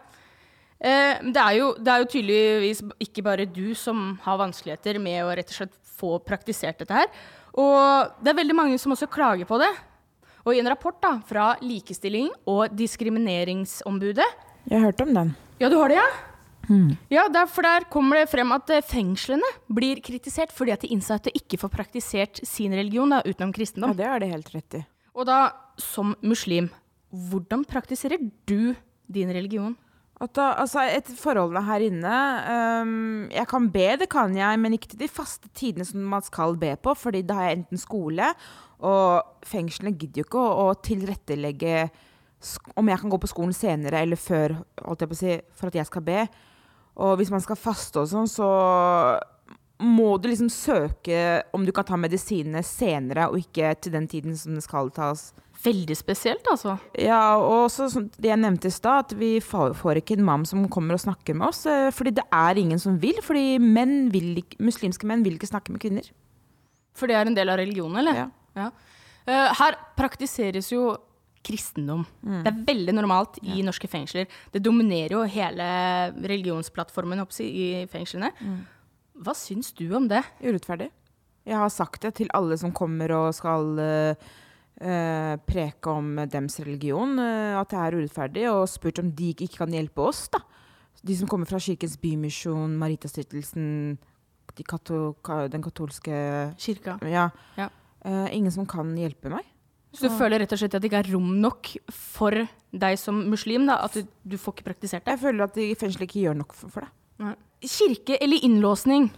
Eh, 0.77 1.17
det, 1.25 1.41
er 1.41 1.57
jo, 1.57 1.71
det 1.81 1.91
er 1.95 2.03
jo 2.03 2.11
tydeligvis 2.13 2.85
ikke 3.07 3.25
bare 3.25 3.49
du 3.49 3.73
som 3.79 4.19
har 4.27 4.37
vanskeligheter 4.43 5.01
med 5.01 5.23
å 5.25 5.33
rett 5.33 5.49
og 5.49 5.59
slett 5.63 5.75
få 5.95 6.19
praktisert 6.27 6.83
dette 6.83 7.01
her. 7.01 7.09
Og 7.57 8.21
det 8.21 8.35
er 8.35 8.41
veldig 8.43 8.57
mange 8.59 8.79
som 8.83 8.93
også 8.93 9.09
klager 9.09 9.49
på 9.49 9.59
det. 9.63 9.71
Og 10.45 10.53
i 10.53 10.61
en 10.61 10.69
rapport 10.69 10.99
da, 11.01 11.17
fra 11.25 11.55
Likestilling 11.65 12.29
og 12.51 12.75
diskrimineringsombudet 12.77 14.29
Jeg 14.69 14.79
har 14.79 14.87
hørt 14.89 15.03
om 15.05 15.13
den. 15.15 15.35
Ja, 15.61 15.69
du 15.69 15.77
har 15.81 15.93
det, 15.93 16.01
ja? 16.01 16.09
Ja, 17.13 17.27
der, 17.29 17.47
for 17.51 17.67
der 17.67 17.85
kommer 17.93 18.21
det 18.21 18.31
frem 18.33 18.53
at 18.57 18.71
eh, 18.73 18.85
fengslene 18.85 19.49
blir 19.69 20.01
kritisert 20.05 20.53
fordi 20.55 20.73
at 20.75 20.85
de 20.85 20.93
innsatte 20.95 21.33
ikke 21.37 21.59
får 21.61 21.73
praktisert 21.73 22.41
sin 22.47 22.73
religion 22.73 23.13
da, 23.13 23.21
utenom 23.27 23.53
kristendom. 23.55 23.93
Ja, 23.93 24.01
det 24.01 24.11
har 24.11 24.25
de 24.25 24.33
helt 24.33 24.51
rett 24.55 24.79
i. 24.81 24.83
Og 25.15 25.29
da, 25.29 25.39
som 25.81 26.15
muslim, 26.25 26.71
hvordan 27.15 27.65
praktiserer 27.69 28.23
du 28.49 28.75
din 29.13 29.33
religion? 29.35 29.75
At 30.23 30.33
da, 30.39 30.53
altså, 30.63 30.85
et 30.87 31.09
forholdene 31.19 31.65
her 31.67 31.83
inne 31.83 32.19
um, 32.87 33.25
Jeg 33.35 33.49
kan 33.51 33.65
be, 33.75 33.89
det 33.99 34.07
kan 34.13 34.37
jeg, 34.39 34.61
men 34.63 34.77
ikke 34.77 34.93
til 34.93 35.01
de 35.03 35.11
faste 35.11 35.51
tidene 35.59 35.87
som 35.87 36.05
man 36.07 36.23
skal 36.25 36.55
be 36.59 36.71
på, 36.79 36.95
fordi 36.97 37.25
da 37.27 37.39
har 37.41 37.51
jeg 37.51 37.59
enten 37.59 37.83
skole, 37.83 38.31
og 38.85 39.47
fengslene 39.49 39.95
gidder 39.99 40.23
jo 40.23 40.29
ikke 40.29 40.41
å, 40.43 40.69
å 40.69 40.79
tilrettelegge 40.87 41.89
om 42.77 42.89
jeg 42.91 43.01
kan 43.01 43.13
gå 43.13 43.21
på 43.21 43.31
skolen 43.31 43.55
senere 43.57 44.03
eller 44.05 44.21
før, 44.21 44.59
holdt 44.85 45.05
jeg 45.05 45.11
på 45.13 45.17
å 45.17 45.21
si, 45.21 45.37
for 45.57 45.71
at 45.71 45.79
jeg 45.81 45.91
skal 45.91 46.05
be. 46.07 46.25
Og 47.05 47.17
hvis 47.19 47.33
man 47.35 47.43
skal 47.43 47.59
faste 47.59 48.03
og 48.03 48.11
sånn, 48.11 48.31
så 48.31 48.49
må 49.85 50.17
du 50.23 50.29
liksom 50.31 50.51
søke 50.53 51.43
om 51.57 51.65
du 51.67 51.73
kan 51.75 51.87
ta 51.87 51.97
medisinene 51.99 52.63
senere, 52.67 53.27
og 53.31 53.41
ikke 53.43 53.73
til 53.83 53.95
den 53.97 54.07
tiden 54.11 54.37
som 54.39 54.55
det 54.57 54.63
skal 54.65 54.91
tas. 54.95 55.33
Veldig 55.65 55.97
spesielt, 55.97 56.47
altså. 56.51 56.77
Ja, 57.01 57.37
og 57.41 57.67
også 57.67 57.89
det 58.19 58.31
jeg 58.31 58.41
nevnte 58.41 58.69
i 58.69 58.75
stad, 58.75 59.07
at 59.07 59.15
vi 59.19 59.39
får, 59.43 60.01
ikke 60.01 60.19
en 60.19 60.27
mam 60.27 60.45
som 60.49 60.67
kommer 60.73 60.97
og 60.97 61.03
snakker 61.03 61.37
med 61.39 61.49
oss. 61.49 61.65
eh, 61.67 61.91
Fordi 61.95 62.15
det 62.19 62.25
er 62.31 62.61
ingen 62.61 62.79
som 62.79 62.99
vil. 63.01 63.19
Fordi 63.23 63.59
menn 63.59 64.11
vil 64.13 64.43
ikke, 64.43 64.61
muslimske 64.61 65.09
menn 65.09 65.25
vil 65.25 65.39
ikke 65.39 65.51
snakke 65.51 65.73
med 65.73 65.83
kvinner. 65.83 66.11
For 66.95 67.11
det 67.11 67.17
er 67.17 67.27
en 67.27 67.39
del 67.39 67.51
av 67.51 67.59
religionen, 67.59 67.99
eller? 68.03 68.15
Ja. 68.55 68.69
ja. 69.27 69.49
her 69.59 69.79
praktiseres 69.97 70.71
jo 70.71 70.93
kristendom. 71.45 72.05
Det 72.23 72.51
er 72.51 72.63
veldig 72.67 72.95
normalt 72.97 73.39
i 73.45 73.63
norske 73.67 73.89
fengsler. 73.91 74.29
Det 74.53 74.63
dominerer 74.65 75.17
jo 75.17 75.25
hele 75.29 75.67
religionsplattformen 76.17 77.23
oppsi, 77.25 77.45
i 77.47 77.67
fengslene. 77.91 78.33
Hva 79.15 79.35
syns 79.39 79.73
du 79.77 79.87
om 79.95 80.09
det? 80.11 80.23
Urettferdig. 80.43 80.89
Jeg 81.45 81.61
har 81.61 81.71
sagt 81.73 82.03
det 82.03 82.15
til 82.19 82.33
alle 82.35 82.57
som 82.59 82.73
kommer 82.75 83.13
og 83.13 83.29
skal 83.37 83.77
uh, 83.77 85.35
preke 85.45 85.93
om 85.93 86.17
dems 86.33 86.59
religion, 86.65 87.19
uh, 87.21 87.61
at 87.61 87.71
det 87.71 87.83
er 87.83 87.99
urettferdig, 87.99 88.47
og 88.51 88.65
spurt 88.73 89.03
om 89.03 89.13
de 89.13 89.31
ikke 89.35 89.61
kan 89.61 89.77
hjelpe 89.77 90.09
oss. 90.09 90.27
da. 90.33 90.41
De 91.05 91.17
som 91.19 91.29
kommer 91.29 91.47
fra 91.47 91.61
Kirkens 91.61 91.99
Bymisjon, 92.01 92.79
Maritastiftelsen, 92.81 93.99
de 94.57 94.65
kato, 94.65 95.15
ka, 95.25 95.45
den 95.53 95.63
katolske 95.65 96.17
Kirka. 96.57 96.97
Ja. 97.05 97.29
Ja. 97.59 97.69
Ingen 98.33 98.53
som 98.53 98.67
kan 98.69 98.93
hjelpe 98.97 99.31
meg. 99.33 99.45
Så 99.95 100.11
du 100.11 100.17
føler 100.19 100.43
rett 100.43 100.53
og 100.55 100.59
slett 100.61 100.75
at 100.75 100.83
det 100.83 100.91
ikke 100.91 101.03
er 101.05 101.13
rom 101.15 101.29
nok 101.43 101.71
for 101.95 102.35
deg 102.75 102.99
som 102.99 103.21
muslim? 103.31 103.69
da, 103.69 103.79
At 103.87 103.95
du, 103.95 104.09
du 104.27 104.37
får 104.41 104.57
ikke 104.57 104.69
praktisert 104.73 105.05
det? 105.07 105.15
Jeg 105.15 105.23
føler 105.23 105.47
at 105.47 105.59
fengselet 105.81 106.09
ikke 106.09 106.25
gjør 106.27 106.41
nok 106.41 106.57
for, 106.57 106.73
for 106.75 106.87
det. 106.87 106.91
Nei. 107.23 107.35
Kirke 107.65 108.19
eller 108.21 108.45
innlåsning, 108.45 109.09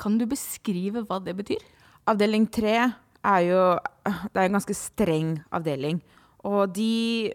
kan 0.00 0.16
du 0.18 0.24
beskrive 0.26 1.04
hva 1.06 1.20
det 1.22 1.36
betyr? 1.38 1.62
Avdeling 2.10 2.48
tre 2.50 2.74
er 2.80 3.42
jo 3.46 3.60
Det 4.02 4.40
er 4.40 4.48
en 4.48 4.56
ganske 4.56 4.74
streng 4.74 5.36
avdeling. 5.54 6.00
Og 6.48 6.72
de 6.74 7.30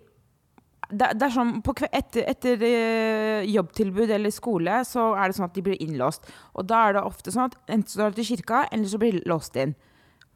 det, 0.87 1.09
det 1.19 1.25
er 1.25 1.33
sånn, 1.33 1.57
på, 1.65 1.73
Etter, 1.91 2.23
etter 2.31 2.61
eh, 2.63 3.47
jobbtilbud 3.51 4.11
eller 4.13 4.31
skole 4.31 4.79
så 4.87 5.09
er 5.19 5.27
det 5.27 5.35
sånn 5.35 5.47
at 5.49 5.57
de 5.57 5.63
blir 5.65 5.81
innlåst. 5.83 6.29
Og 6.55 6.67
da 6.69 6.85
er 6.87 6.95
det 6.95 7.03
ofte 7.07 7.33
sånn 7.33 7.49
at 7.49 7.57
enten 7.67 7.91
så 7.91 7.99
drar 7.99 8.13
du 8.13 8.21
til 8.21 8.29
kirka, 8.29 8.61
eller 8.71 8.87
så 8.87 8.99
blir 9.01 9.17
de 9.17 9.27
låst 9.27 9.59
inn. 9.59 9.75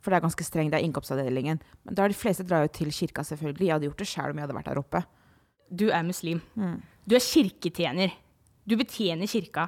For 0.01 0.11
det 0.11 0.17
er 0.19 0.25
ganske 0.25 0.45
strengt. 0.45 0.73
Det 0.73 0.79
er 0.79 0.87
innkomstavdelingen. 0.87 1.59
Men 1.85 1.97
da 1.97 2.07
de 2.09 2.17
fleste 2.17 2.45
drar 2.47 2.65
jo 2.65 2.71
til 2.73 2.89
kirka, 2.95 3.25
selvfølgelig. 3.27 3.67
Jeg 3.67 3.75
hadde 3.75 3.89
gjort 3.89 4.01
det 4.01 4.09
sjøl 4.09 4.31
om 4.33 4.39
jeg 4.39 4.47
hadde 4.47 4.57
vært 4.57 4.71
der 4.71 4.81
oppe. 4.81 5.03
Du 5.69 5.85
er 5.93 6.01
muslim. 6.03 6.41
Du 7.05 7.15
er 7.15 7.23
kirketjener. 7.23 8.15
Du 8.67 8.75
betjener 8.79 9.29
kirka. 9.29 9.67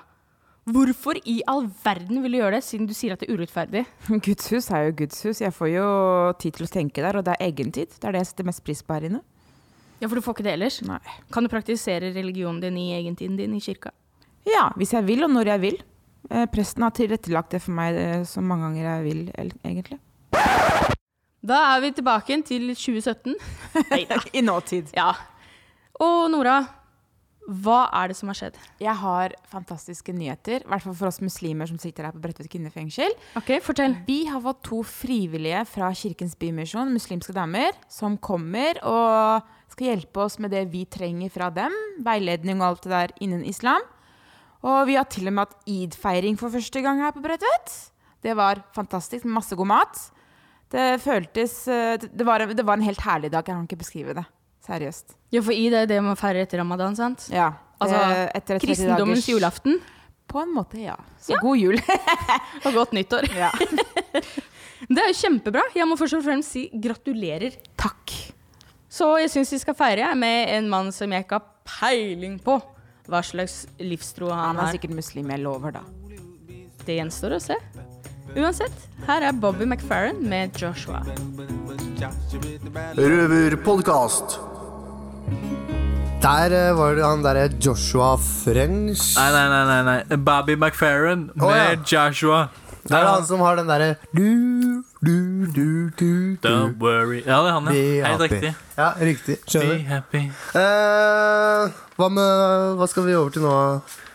Hvorfor 0.64 1.18
i 1.28 1.42
all 1.52 1.66
verden 1.84 2.22
vil 2.24 2.38
du 2.38 2.40
gjøre 2.40 2.56
det, 2.56 2.64
siden 2.64 2.88
du 2.88 2.94
sier 2.96 3.14
at 3.14 3.20
det 3.20 3.28
er 3.28 3.36
urettferdig? 3.36 3.84
Guds 4.26 4.48
hus 4.54 4.70
er 4.72 4.88
jo 4.88 4.98
Guds 5.04 5.20
hus. 5.28 5.42
Jeg 5.44 5.52
får 5.56 5.70
jo 5.74 5.88
tid 6.40 6.58
til 6.58 6.68
å 6.68 6.72
tenke 6.72 7.04
der, 7.04 7.20
og 7.20 7.26
det 7.28 7.36
er 7.36 7.50
egen 7.50 7.74
tid. 7.76 7.92
Det 7.98 8.08
er 8.08 8.16
det 8.16 8.24
jeg 8.24 8.32
setter 8.32 8.48
mest 8.48 8.64
pris 8.64 8.84
på 8.86 8.96
her 8.96 9.10
inne. 9.10 9.20
Ja, 10.00 10.08
For 10.08 10.16
du 10.16 10.24
får 10.24 10.38
ikke 10.38 10.46
det 10.48 10.54
ellers? 10.56 10.80
Nei. 10.88 11.02
Kan 11.36 11.46
du 11.46 11.52
praktisere 11.52 12.14
religionen 12.16 12.62
din 12.64 12.80
i 12.80 12.90
egentiden 12.96 13.36
din 13.40 13.54
i 13.56 13.62
kirka? 13.64 13.92
Ja, 14.48 14.70
hvis 14.80 14.96
jeg 14.96 15.06
vil, 15.08 15.24
og 15.28 15.32
når 15.36 15.52
jeg 15.54 15.64
vil. 15.64 15.78
Eh, 16.32 16.48
presten 16.52 16.84
har 16.88 16.96
tilrettelagt 16.96 17.52
det 17.56 17.62
for 17.64 17.76
meg 17.76 18.00
eh, 18.00 18.24
så 18.28 18.44
mange 18.44 18.70
ganger 18.70 18.88
jeg 18.88 19.06
vil, 19.10 19.22
egentlig. 19.68 20.00
Da 21.44 21.58
er 21.74 21.82
vi 21.84 21.92
tilbake 21.92 22.38
til 22.48 22.70
2017. 22.72 23.36
I 24.34 24.42
nåtid. 24.46 24.94
Ja. 25.00 25.12
Og 26.02 26.30
Nora, 26.32 26.62
hva 27.44 27.82
er 28.00 28.10
det 28.10 28.16
som 28.16 28.30
har 28.32 28.38
skjedd? 28.40 28.56
Jeg 28.82 28.96
har 29.02 29.34
fantastiske 29.52 30.14
nyheter, 30.16 30.64
i 30.64 30.70
hvert 30.72 30.86
fall 30.86 30.96
for 30.96 31.10
oss 31.10 31.20
muslimer 31.22 31.68
som 31.68 31.78
sitter 31.80 32.08
her 32.08 32.16
på 32.16 32.22
Bredtvet 32.24 32.48
kvinnefengsel. 32.50 33.12
Ok, 33.38 33.52
fortell. 33.66 33.98
Vi 34.08 34.22
har 34.30 34.42
fått 34.44 34.62
to 34.70 34.80
frivillige 34.88 35.66
fra 35.68 35.92
Kirkens 36.00 36.38
Bymisjon, 36.40 36.94
muslimske 36.96 37.36
damer, 37.36 37.76
som 37.92 38.16
kommer 38.18 38.80
og 38.88 39.52
skal 39.76 39.92
hjelpe 39.92 40.24
oss 40.24 40.40
med 40.40 40.56
det 40.56 40.64
vi 40.72 40.86
trenger 40.88 41.34
fra 41.34 41.52
dem. 41.54 41.76
Veiledning 42.08 42.64
og 42.64 42.70
alt 42.72 42.88
det 42.88 42.96
der 42.96 43.16
innen 43.28 43.44
islam. 43.50 43.84
Og 44.64 44.86
vi 44.88 44.96
har 44.96 45.10
til 45.12 45.28
og 45.28 45.36
med 45.36 45.44
hatt 45.50 45.68
id-feiring 45.68 46.40
for 46.40 46.54
første 46.56 46.82
gang 46.86 47.04
her 47.04 47.12
på 47.12 47.24
Bredtvet. 47.26 47.78
Det 48.24 48.40
var 48.40 48.64
fantastisk, 48.76 49.28
med 49.28 49.42
masse 49.42 49.60
god 49.60 49.74
mat. 49.76 50.06
Det 50.74 50.86
føltes 51.04 51.68
eh, 51.70 51.98
Det 52.02 52.26
var, 52.26 52.46
det 52.50 52.66
var 52.66 52.80
en 52.80 52.86
helt 52.88 53.04
herlig 53.06 53.30
dag. 53.34 53.44
Jeg 53.46 53.56
kan 53.56 53.68
ikke 53.68 53.82
beskrive 53.84 54.16
det. 54.18 54.26
Seriøst. 54.64 55.18
Ja, 55.36 55.42
for 55.44 55.54
i 55.54 55.68
det 55.70 55.84
er 55.84 55.90
det 55.92 56.00
man 56.06 56.18
feirer 56.18 56.46
etter 56.46 56.62
ramadan, 56.62 56.96
sant? 56.96 57.28
Ja. 57.34 57.52
Altså, 57.84 58.00
etter 58.40 58.62
kristendommens 58.64 59.28
julaften. 59.28 59.82
På 60.32 60.40
en 60.42 60.54
måte, 60.56 60.80
ja. 60.80 60.96
Så 61.22 61.38
god 61.42 61.60
jul. 61.60 61.78
Og 62.66 62.70
godt 62.74 62.94
nyttår. 62.96 63.28
Ja. 63.36 63.52
det 64.94 65.04
er 65.04 65.12
jo 65.12 65.18
kjempebra. 65.20 65.66
Jeg 65.76 65.90
må 65.90 65.98
først 66.00 66.18
og 66.18 66.24
fremst 66.26 66.56
si 66.56 66.70
gratulerer. 66.72 67.60
Takk. 67.78 68.16
Så 68.94 69.10
jeg 69.20 69.34
syns 69.34 69.52
vi 69.54 69.60
skal 69.62 69.78
feire 69.78 70.14
med 70.18 70.54
en 70.56 70.70
mann 70.72 70.94
som 70.96 71.12
jeg 71.12 71.26
ikke 71.26 71.42
har 71.42 71.50
peiling 71.68 72.38
på 72.44 72.60
hva 73.10 73.20
slags 73.26 73.66
livstro 73.84 74.30
han, 74.32 74.56
Han 74.56 74.68
er 74.70 74.78
sikkert 74.78 74.96
muslim, 74.96 75.32
jeg 75.34 75.44
lover, 75.44 75.76
da. 75.76 75.84
Det 76.84 77.02
gjenstår 77.02 77.36
å 77.36 77.42
se. 77.44 77.58
Uansett, 78.34 78.74
her 79.06 79.22
er 79.22 79.36
Bobby 79.38 79.66
McFarren 79.66 80.24
med 80.30 80.58
Joshua. 80.58 81.04
Røverpodkast. 82.98 84.40
Der 86.24 86.56
eh, 86.56 86.72
var 86.78 86.96
det 86.98 87.04
han 87.06 87.22
derre 87.22 87.50
Joshua 87.62 88.16
French. 88.18 89.14
Nei, 89.20 89.30
nei, 89.36 89.44
nei, 89.52 89.64
nei, 89.70 89.82
nei. 89.86 90.18
Bobby 90.18 90.56
McFarren 90.56 91.28
med 91.36 91.46
oh, 91.46 91.54
ja. 91.54 91.76
Joshua. 91.86 92.48
Det 92.84 92.98
er 92.98 93.06
han 93.08 93.26
som 93.28 93.40
har 93.46 93.56
den 93.56 93.70
derre 93.70 93.94
du, 94.12 94.82
du, 95.00 95.46
du, 95.54 95.92
du, 96.00 96.36
du. 96.42 96.48
Don't 96.48 96.82
worry. 96.82 97.22
Ja, 97.22 97.38
det 97.44 97.52
er 97.52 97.54
han, 97.54 97.70
Be 97.70 97.84
ja. 98.00 98.16
Helt 98.16 98.26
riktig. 98.32 98.56
Ja, 98.78 98.90
riktig. 99.00 99.38
Be 99.44 99.52
Skjønner. 99.52 99.84
happy. 99.92 100.24
Eh, 100.58 101.84
hva 102.00 102.10
med 102.10 102.82
Hva 102.82 102.90
skal 102.90 103.06
vi 103.08 103.16
over 103.20 103.30
til 103.36 103.46
nå? 103.46 103.54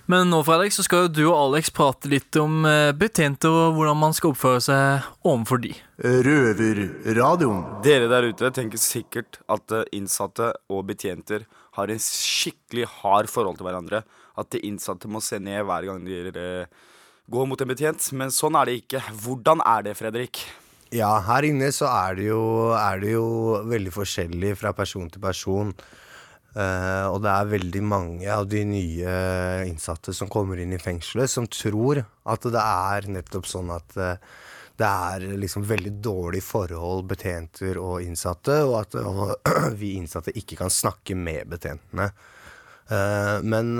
Men 0.08 0.30
nå 0.32 0.38
Fredrik, 0.40 0.72
så 0.72 0.80
skal 0.86 1.02
jo 1.04 1.08
du 1.12 1.22
og 1.26 1.34
Alex 1.36 1.68
prate 1.76 2.08
litt 2.08 2.36
om 2.40 2.62
eh, 2.64 2.94
betjente 2.96 3.50
og 3.52 3.74
hvordan 3.76 3.98
man 4.00 4.14
skal 4.16 4.32
oppføre 4.32 4.62
seg 4.64 5.08
overfor 5.20 5.60
de. 5.60 5.74
Røverradioen. 6.00 7.60
Dere 7.84 8.08
der 8.08 8.30
ute 8.30 8.48
tenker 8.56 8.80
sikkert 8.80 9.36
at 9.52 9.74
eh, 9.76 9.84
innsatte 9.98 10.54
og 10.72 10.86
betjenter 10.88 11.44
har 11.76 11.92
en 11.92 12.00
skikkelig 12.00 12.88
hard 13.02 13.28
forhold 13.28 13.60
til 13.60 13.68
hverandre. 13.68 14.00
At 14.40 14.48
de 14.54 14.62
innsatte 14.64 15.12
må 15.12 15.20
se 15.20 15.42
ned 15.44 15.66
hver 15.68 15.90
gang 15.90 16.00
de 16.08 16.22
eh, 16.32 16.88
går 17.28 17.52
mot 17.52 17.60
en 17.60 17.72
betjent. 17.74 18.08
Men 18.16 18.32
sånn 18.32 18.56
er 18.56 18.70
det 18.70 18.80
ikke. 18.80 19.04
Hvordan 19.26 19.60
er 19.60 19.90
det, 19.90 19.96
Fredrik? 20.00 20.40
Ja, 20.96 21.18
her 21.28 21.44
inne 21.44 21.68
så 21.68 21.84
er 21.92 22.16
det 22.16 22.30
jo, 22.30 22.42
er 22.72 23.04
det 23.04 23.12
jo 23.12 23.28
veldig 23.68 23.92
forskjellig 23.92 24.56
fra 24.56 24.72
person 24.72 25.12
til 25.12 25.20
person. 25.20 25.76
Eh, 26.58 27.06
og 27.06 27.20
det 27.22 27.30
er 27.30 27.50
veldig 27.52 27.80
mange 27.86 28.28
av 28.34 28.48
de 28.50 28.64
nye 28.66 29.14
innsatte 29.68 30.14
som 30.16 30.30
kommer 30.32 30.58
inn 30.58 30.74
i 30.74 30.80
fengselet, 30.82 31.30
som 31.30 31.46
tror 31.46 32.00
at 32.02 32.46
det 32.50 32.62
er 32.62 33.10
nettopp 33.14 33.46
sånn 33.46 33.70
at 33.70 33.94
uh, 34.00 34.16
det 34.78 34.88
er 34.88 35.26
liksom 35.38 35.66
veldig 35.68 35.92
dårlig 36.02 36.40
forhold 36.42 37.06
betjenter 37.12 37.78
og 37.82 38.02
innsatte, 38.02 38.58
og 38.66 38.74
at 38.80 38.98
uh, 38.98 39.36
vi 39.80 39.94
innsatte 40.00 40.34
ikke 40.34 40.58
kan 40.58 40.72
snakke 40.72 41.14
med 41.18 41.46
betjentene. 41.54 42.10
Eh, 42.88 43.38
men 43.44 43.74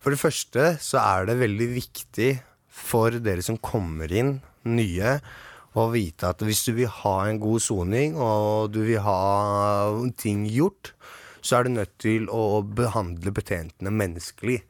for 0.00 0.14
det 0.14 0.16
første 0.16 0.62
så 0.80 1.02
er 1.02 1.26
det 1.28 1.34
veldig 1.42 1.66
viktig 1.74 2.30
for 2.72 3.20
dere 3.20 3.44
som 3.44 3.60
kommer 3.60 4.08
inn 4.08 4.38
nye, 4.64 5.18
å 5.74 5.88
vite 5.92 6.30
at 6.30 6.42
hvis 6.46 6.62
du 6.68 6.72
vil 6.78 6.90
ha 7.02 7.14
en 7.28 7.40
god 7.42 7.60
soning, 7.60 8.16
og 8.16 8.72
du 8.72 8.80
vil 8.86 9.02
ha 9.04 9.20
ting 10.16 10.46
gjort, 10.48 10.93
så 11.44 11.58
er 11.58 11.66
du 11.66 11.74
nødt 11.76 11.94
til 12.00 12.28
å 12.32 12.62
behandle 12.64 13.32
betjentene 13.36 13.92
menneskelig. 13.92 14.62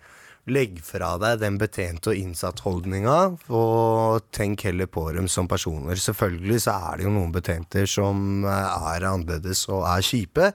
Legg 0.53 0.81
fra 0.85 1.15
deg 1.23 1.39
den 1.41 1.57
betjente- 1.57 2.13
og 2.13 2.19
innsattholdninga, 2.21 3.19
og 3.49 4.27
tenk 4.35 4.67
heller 4.67 4.91
på 4.93 5.07
dem 5.17 5.29
som 5.31 5.49
personer. 5.49 5.97
Selvfølgelig 5.97 6.65
så 6.67 6.75
er 6.91 6.99
det 6.99 7.07
jo 7.07 7.15
noen 7.15 7.33
betjenter 7.33 7.89
som 7.89 8.45
er 8.45 9.07
annerledes 9.09 9.65
og 9.71 9.87
er 9.89 10.05
kjipe, 10.05 10.51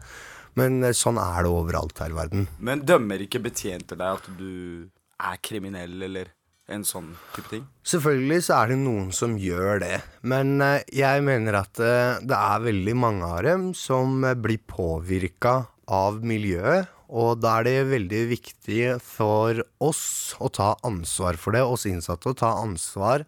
men 0.59 0.83
sånn 0.93 1.17
er 1.21 1.45
det 1.45 1.53
overalt 1.55 2.03
her 2.03 2.13
i 2.13 2.19
verden. 2.19 2.49
Men 2.59 2.83
dømmer 2.85 3.23
ikke 3.25 3.41
betjenter 3.47 3.97
deg 3.97 4.19
at 4.19 4.29
du 4.37 4.51
er 5.19 5.41
kriminell, 5.41 5.97
eller 6.05 6.35
en 6.73 6.85
sånn 6.85 7.09
type 7.33 7.49
ting? 7.51 7.65
Selvfølgelig 7.87 8.43
så 8.45 8.59
er 8.61 8.71
det 8.71 8.79
noen 8.83 9.09
som 9.15 9.35
gjør 9.41 9.81
det, 9.83 9.97
men 10.29 10.59
eh, 10.63 10.85
jeg 10.95 11.25
mener 11.25 11.61
at 11.63 11.81
eh, 11.83 12.21
det 12.21 12.37
er 12.37 12.65
veldig 12.65 12.95
mange 12.99 13.29
av 13.29 13.41
dem 13.47 13.69
som 13.77 14.23
eh, 14.23 14.37
blir 14.37 14.61
påvirka 14.69 15.55
av 15.89 16.21
miljøet, 16.25 16.89
og 17.09 17.41
da 17.41 17.57
er 17.59 17.65
det 17.65 17.89
veldig 17.89 18.23
viktig 18.29 18.81
for 19.01 19.63
oss 19.81 20.35
å 20.37 20.51
ta 20.53 20.75
ansvar 20.85 21.39
for 21.41 21.57
det, 21.57 21.65
oss 21.65 21.87
innsatte 21.89 22.29
å 22.29 22.37
ta 22.37 22.53
ansvar 22.61 23.25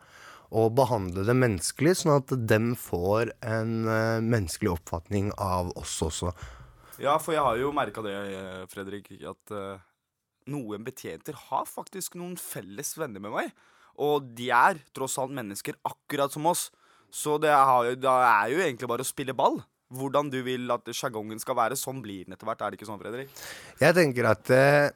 og 0.52 0.74
behandle 0.76 1.24
det 1.26 1.36
menneskelig, 1.38 1.96
sånn 2.02 2.18
at 2.18 2.34
dem 2.48 2.74
får 2.78 3.32
en 3.40 3.88
eh, 3.88 4.20
menneskelig 4.20 4.74
oppfatning 4.74 5.32
av 5.40 5.72
oss 5.80 5.96
også. 6.04 6.34
Ja, 7.02 7.16
for 7.24 7.34
jeg 7.34 7.42
har 7.42 7.58
jo 7.58 7.72
merka 7.74 8.04
det, 8.06 8.14
Fredrik, 8.70 9.08
at 9.26 9.54
eh, 9.56 9.80
noen 10.52 10.84
betjenter 10.86 11.38
har 11.48 11.70
faktisk 11.70 12.20
noen 12.20 12.36
felles 12.40 12.94
venner 13.00 13.24
med 13.24 13.34
meg. 13.34 13.56
Og 14.02 14.28
de 14.38 14.52
er 14.54 14.84
tross 14.96 15.18
alt 15.22 15.34
mennesker 15.36 15.80
akkurat 15.88 16.34
som 16.34 16.46
oss. 16.52 16.68
Så 17.12 17.38
det, 17.42 17.52
det 18.00 18.12
er 18.12 18.52
jo 18.52 18.62
egentlig 18.64 18.92
bare 18.92 19.06
å 19.06 19.08
spille 19.08 19.36
ball. 19.36 19.60
Hvordan 19.92 20.30
du 20.32 20.40
vil 20.46 20.70
at 20.74 20.88
sjargongen 20.96 21.42
skal 21.42 21.58
være, 21.60 21.80
sånn 21.80 22.04
blir 22.04 22.28
den 22.28 22.38
etter 22.38 22.48
hvert. 22.48 22.62
Er 22.64 22.72
det 22.72 22.80
ikke 22.80 22.90
sånn, 22.90 23.02
Fredrik? 23.02 23.34
Jeg 23.82 23.98
tenker 23.98 24.30
at 24.32 24.54
eh, 24.56 24.94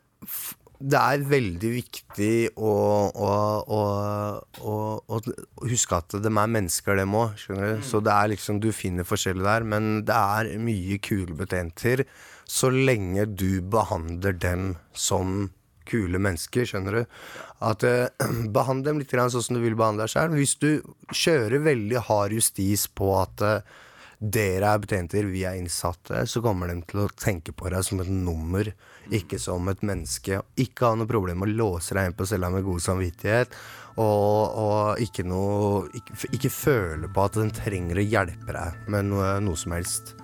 det 0.80 1.00
er 1.00 1.26
veldig 1.30 1.72
viktig 1.72 2.36
å, 2.60 2.76
å, 3.16 3.32
å, 3.76 4.78
å, 5.08 5.20
huske 5.64 6.00
at 6.00 6.18
de 6.20 6.32
er 6.32 6.54
mennesker, 6.58 7.00
dem 7.00 7.16
òg. 7.16 7.36
du? 7.48 7.84
Så 7.86 8.02
det 8.04 8.14
er 8.14 8.32
liksom, 8.34 8.60
du 8.64 8.72
finner 8.76 9.08
forskjeller 9.08 9.48
der, 9.48 9.68
men 9.76 9.92
det 10.08 10.16
er 10.16 10.56
mye 10.62 11.00
kule 11.04 11.36
betjenter 11.38 12.06
så 12.46 12.70
lenge 12.70 13.26
du 13.26 13.62
behandler 13.62 14.36
dem 14.38 14.76
som 14.94 15.50
kule 15.90 16.20
mennesker, 16.22 16.66
skjønner 16.68 17.00
du. 17.00 17.18
At 17.66 17.86
eh, 17.86 18.08
Behandle 18.56 18.92
dem 18.92 19.02
litt 19.02 19.14
sånn 19.14 19.34
som 19.34 19.58
du 19.58 19.64
vil 19.64 19.78
behandle 19.78 20.06
deg 20.06 20.14
sjøl. 20.14 20.38
Hvis 20.38 20.56
du 20.62 20.70
kjører 21.14 21.66
veldig 21.66 22.06
hard 22.10 22.36
justis 22.36 22.88
på 22.90 23.12
at 23.22 23.46
eh, 23.46 23.76
dere 24.20 24.72
er 24.72 24.82
betjenter, 24.84 25.28
vi 25.32 25.44
er 25.48 25.58
innsatte, 25.60 26.24
så 26.28 26.42
kommer 26.44 26.72
de 26.72 26.80
til 26.88 27.04
å 27.04 27.10
tenke 27.12 27.54
på 27.56 27.70
deg 27.72 27.86
som 27.86 28.02
et 28.04 28.12
nummer, 28.12 28.70
ikke 29.14 29.40
som 29.42 29.68
et 29.72 29.84
menneske. 29.86 30.42
Ikke 30.62 30.90
ha 30.90 31.00
noe 31.00 31.10
problem 31.10 31.44
med 31.44 31.52
å 31.52 31.58
låse 31.64 31.98
deg 31.98 32.10
inn 32.10 32.18
på 32.18 32.28
cella 32.30 32.52
med 32.54 32.66
god 32.68 32.84
samvittighet, 32.86 33.58
og, 33.96 34.60
og 34.60 35.04
ikke, 35.04 35.24
noe, 35.28 35.86
ikke, 35.96 36.20
ikke 36.36 36.52
føle 36.52 37.10
på 37.12 37.26
at 37.28 37.40
den 37.40 37.52
trenger 37.56 38.02
å 38.02 38.06
hjelpe 38.06 38.56
deg 38.56 38.92
med 38.92 39.12
noe, 39.12 39.36
noe 39.44 39.60
som 39.60 39.76
helst. 39.76 40.16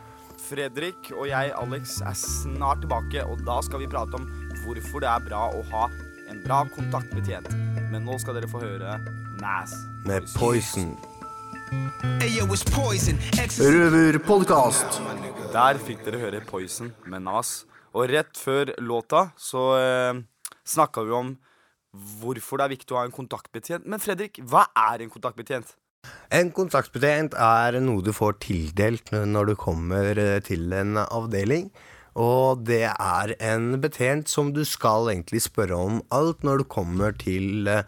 Fredrik 0.51 1.13
og 1.15 1.29
jeg, 1.29 1.53
Alex, 1.55 2.01
er 2.03 2.17
snart 2.19 2.81
tilbake, 2.83 3.23
og 3.23 3.43
da 3.47 3.61
skal 3.63 3.83
vi 3.83 3.91
prate 3.91 4.19
om 4.19 4.27
hvorfor 4.65 5.03
det 5.03 5.11
er 5.11 5.29
bra 5.29 5.45
å 5.55 5.61
ha 5.71 5.85
en 6.31 6.41
bra 6.43 6.63
kontaktbetjent. 6.75 7.51
Men 7.91 8.03
nå 8.07 8.19
skal 8.19 8.39
dere 8.39 8.51
få 8.51 8.63
høre 8.63 8.97
Nas. 9.39 9.75
Med 10.07 10.27
Poison. 10.35 10.95
Røverpodkast. 13.61 14.97
Der 15.51 15.77
fikk 15.79 16.01
dere 16.05 16.19
høre 16.19 16.41
Poison 16.43 16.89
med 17.07 17.23
Nas. 17.23 17.65
Og 17.95 18.07
rett 18.11 18.35
før 18.39 18.71
låta 18.79 19.29
så 19.39 19.63
eh, 19.77 20.19
snakka 20.67 21.03
vi 21.07 21.11
om 21.15 21.31
hvorfor 22.21 22.59
det 22.59 22.65
er 22.65 22.73
viktig 22.73 22.95
å 22.95 22.99
ha 23.01 23.05
en 23.07 23.15
kontaktbetjent. 23.15 23.87
Men 23.87 23.99
Fredrik, 24.03 24.39
hva 24.47 24.65
er 24.91 25.03
en 25.03 25.11
kontaktbetjent? 25.11 25.75
En 26.31 26.51
kontaktbetjent 26.55 27.35
er 27.35 27.79
noe 27.83 28.03
du 28.03 28.11
får 28.15 28.39
tildelt 28.43 29.11
når 29.11 29.51
du 29.51 29.55
kommer 29.59 30.17
eh, 30.19 30.39
til 30.43 30.71
en 30.75 30.99
avdeling. 31.03 31.71
Og 32.19 32.65
det 32.67 32.89
er 32.91 33.35
en 33.39 33.79
betjent 33.83 34.27
som 34.27 34.51
du 34.55 34.65
skal 34.67 35.07
egentlig 35.13 35.45
spørre 35.47 35.77
om 35.79 36.01
alt 36.11 36.43
når 36.43 36.63
du 36.63 36.67
kommer 36.67 37.15
til 37.15 37.67
eh, 37.71 37.87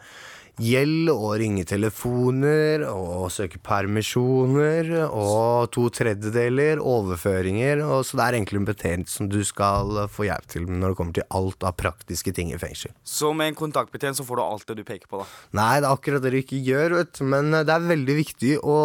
gjeld 0.62 1.10
og 1.10 1.34
ringe 1.40 1.64
telefoner 1.66 2.84
og 2.86 3.26
søke 3.34 3.58
permisjoner 3.64 4.92
og 5.08 5.70
to 5.74 5.88
tredjedeler, 5.94 6.82
overføringer. 6.82 7.82
Og 7.86 8.04
så 8.06 8.18
det 8.20 8.26
er 8.26 8.38
egentlig 8.38 8.62
en 8.62 8.68
betjent 8.68 9.10
som 9.10 9.30
du 9.30 9.40
skal 9.46 10.04
få 10.12 10.28
hjelp 10.28 10.50
til 10.54 10.68
når 10.70 10.94
det 10.94 11.00
kommer 11.00 11.18
til 11.18 11.28
alt 11.40 11.66
av 11.66 11.76
praktiske 11.80 12.34
ting 12.36 12.52
i 12.54 12.60
fengsel. 12.60 12.94
Så 13.02 13.32
med 13.36 13.52
en 13.52 13.60
kontaktbetjent 13.64 14.20
så 14.20 14.26
får 14.26 14.40
du 14.40 14.44
alt 14.46 14.68
det 14.70 14.78
du 14.80 14.84
peker 14.86 15.10
på, 15.10 15.22
da. 15.22 15.30
Nei, 15.58 15.72
det 15.80 15.88
er 15.88 15.96
akkurat 15.96 16.24
det 16.24 16.34
du 16.34 16.40
ikke 16.40 16.62
gjør, 16.64 16.98
vet 17.00 17.16
du. 17.18 17.24
Men 17.34 17.50
eh, 17.52 17.66
det 17.66 17.74
er 17.74 17.88
veldig 17.94 18.20
viktig 18.20 18.58
å 18.62 18.78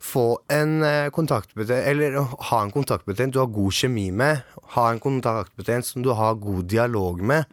få 0.00 0.38
en 0.52 0.82
eh, 0.86 1.08
kontaktbetjent, 1.10 1.86
eller 1.90 2.18
ha 2.50 2.60
en 2.62 2.72
kontaktbetjent 2.74 3.34
du 3.34 3.40
har 3.42 3.50
god 3.52 3.74
kjemi 3.74 4.08
med. 4.14 4.44
Ha 4.74 4.84
en 4.92 5.00
kontaktbetjent 5.02 5.86
som 5.86 6.04
du 6.04 6.12
har 6.14 6.38
god 6.38 6.68
dialog 6.70 7.22
med. 7.22 7.48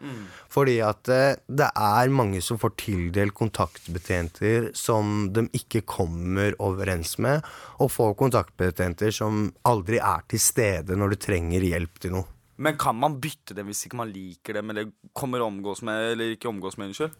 Fordi 0.52 0.78
at 0.84 1.10
eh, 1.12 1.34
det 1.48 1.68
er 1.74 2.14
mange 2.14 2.40
som 2.44 2.60
får 2.62 2.76
tildelt 2.80 3.34
kontaktbetjenter 3.36 4.70
som 4.78 5.28
de 5.34 5.48
ikke 5.58 5.82
kommer 5.82 6.54
overens 6.62 7.16
med, 7.18 7.44
og 7.82 7.92
får 7.92 8.16
kontaktbetjenter 8.22 9.10
som 9.10 9.50
aldri 9.66 9.98
er 9.98 10.24
til 10.30 10.40
stede 10.40 10.96
når 10.96 11.14
du 11.14 11.22
trenger 11.26 11.66
hjelp 11.66 12.00
til 12.00 12.16
noe. 12.18 12.30
Men 12.56 12.78
kan 12.80 12.96
man 12.96 13.18
bytte 13.20 13.52
dem 13.52 13.68
hvis 13.68 13.84
ikke 13.84 13.98
man 14.00 14.12
liker 14.12 14.56
dem, 14.56 14.70
eller 14.72 14.88
kommer 15.12 15.44
omgås 15.44 15.82
med, 15.84 16.12
eller 16.14 16.32
ikke 16.32 16.48
omgås 16.48 16.78
med, 16.80 16.88
unnskyld? 16.88 17.12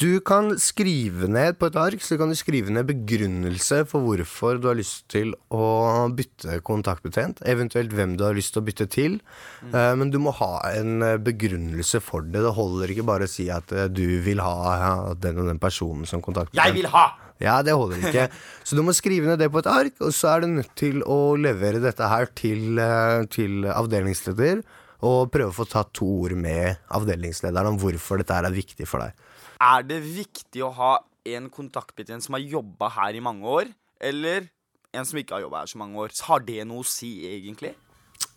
Du 0.00 0.16
kan 0.24 0.54
skrive 0.56 1.28
ned 1.28 1.58
på 1.60 1.68
et 1.68 1.76
ark 1.76 2.00
så 2.00 2.16
kan 2.16 2.30
du 2.32 2.36
skrive 2.38 2.72
ned 2.72 2.86
begrunnelse 2.88 3.82
for 3.90 4.00
hvorfor 4.06 4.56
du 4.56 4.70
har 4.70 4.78
lyst 4.78 5.02
til 5.12 5.34
å 5.52 6.08
bytte 6.16 6.62
kontaktbetjent. 6.64 7.42
Eventuelt 7.44 7.92
hvem 7.92 8.14
du 8.16 8.24
har 8.24 8.36
lyst 8.36 8.54
til 8.54 8.62
å 8.62 8.66
bytte 8.68 8.86
til. 8.88 9.18
Mm. 9.60 10.00
men 10.00 10.12
du 10.12 10.16
må 10.22 10.32
ha 10.38 10.54
en 10.72 11.02
eh, 11.04 11.18
begrunnelse 11.20 12.00
for 12.00 12.24
det. 12.24 12.40
Det 12.40 12.54
holder 12.56 12.94
ikke 12.94 13.04
bare 13.10 13.28
å 13.28 13.30
si 13.30 13.50
at 13.52 13.74
eh, 13.76 13.90
du 13.92 14.22
vil 14.24 14.40
ha 14.40 15.12
den 15.20 15.42
og 15.42 15.50
den 15.50 15.60
personen 15.60 16.08
som 16.08 16.24
kontaktbetjent. 16.24 16.64
Jeg 16.64 16.78
vil 16.80 16.88
ha! 16.94 17.06
Ja, 17.40 17.60
det 17.64 17.76
holder 17.76 18.00
ikke. 18.00 18.28
Så 18.68 18.76
du 18.76 18.84
må 18.86 18.96
skrive 18.96 19.28
ned 19.28 19.40
det 19.40 19.50
på 19.52 19.60
et 19.60 19.68
ark, 19.68 19.96
og 20.00 20.12
så 20.16 20.34
er 20.34 20.44
du 20.44 20.50
nødt 20.52 20.74
til 20.76 21.00
å 21.08 21.34
levere 21.40 21.80
dette 21.80 22.08
her 22.08 22.28
til, 22.36 22.80
eh, 22.80 23.24
til 23.32 23.68
avdelingsleder. 23.68 24.64
Og 25.08 25.30
prøve 25.32 25.52
å 25.52 25.56
få 25.56 25.64
tatt 25.68 25.94
to 25.96 26.08
ord 26.24 26.36
med 26.36 26.80
avdelingslederen 26.92 27.72
om 27.72 27.78
hvorfor 27.80 28.20
dette 28.20 28.36
her 28.36 28.48
er 28.48 28.56
viktig 28.56 28.88
for 28.88 29.04
deg. 29.04 29.28
Er 29.60 29.84
det 29.84 30.00
viktig 30.06 30.64
å 30.64 30.72
ha 30.72 30.94
en 31.28 31.50
kontaktbetjent 31.52 32.24
som 32.24 32.36
har 32.36 32.46
jobba 32.46 32.88
her 32.96 33.18
i 33.18 33.22
mange 33.24 33.44
år, 33.44 33.70
eller 34.00 34.48
en 34.96 35.06
som 35.06 35.20
ikke 35.20 35.36
har 35.36 35.44
jobba 35.44 35.62
her 35.62 35.70
så 35.72 35.80
mange 35.82 36.00
år? 36.00 36.14
Har 36.26 36.42
det 36.46 36.64
noe 36.68 36.80
å 36.80 36.88
si, 36.88 37.12
egentlig? 37.28 37.74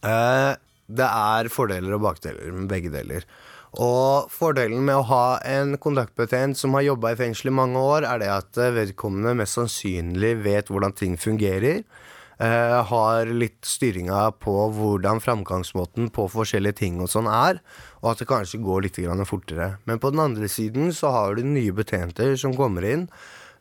Eh, 0.03 0.51
det 0.91 1.07
er 1.07 1.51
fordeler 1.53 1.95
og 1.95 2.03
bakdeler 2.09 2.51
med 2.51 2.67
begge 2.71 2.91
deler. 2.93 3.23
Og 3.81 4.29
fordelen 4.29 4.83
med 4.85 4.99
å 4.99 5.07
ha 5.09 5.25
en 5.49 5.77
kontaktbetjent 5.81 6.59
som 6.59 6.75
har 6.77 6.85
jobba 6.91 7.13
i 7.13 7.17
fengsel 7.23 7.49
i 7.49 7.55
mange 7.57 7.79
år, 7.81 8.05
er 8.05 8.19
det 8.21 8.29
at 8.29 8.59
vedkommende 8.75 9.33
mest 9.39 9.57
sannsynlig 9.57 10.35
vet 10.43 10.69
hvordan 10.69 10.93
ting 10.93 11.15
fungerer. 11.17 11.81
Eh, 12.39 12.79
har 12.89 13.29
litt 13.29 13.61
styringa 13.67 14.25
på 14.43 14.55
hvordan 14.77 15.21
framgangsmåten 15.23 16.09
på 16.13 16.27
forskjellige 16.31 16.79
ting 16.83 16.99
og 17.03 17.11
sånn 17.11 17.29
er, 17.29 17.61
og 18.01 18.13
at 18.13 18.23
det 18.23 18.29
kanskje 18.31 18.63
går 18.63 18.87
litt 18.87 18.99
grann 19.03 19.25
fortere. 19.27 19.77
Men 19.89 20.01
på 20.01 20.13
den 20.13 20.23
andre 20.23 20.49
siden 20.51 20.93
så 20.95 21.13
har 21.15 21.35
du 21.37 21.45
nye 21.47 21.73
betjenter 21.75 22.35
som 22.39 22.55
kommer 22.57 22.85
inn, 22.87 23.05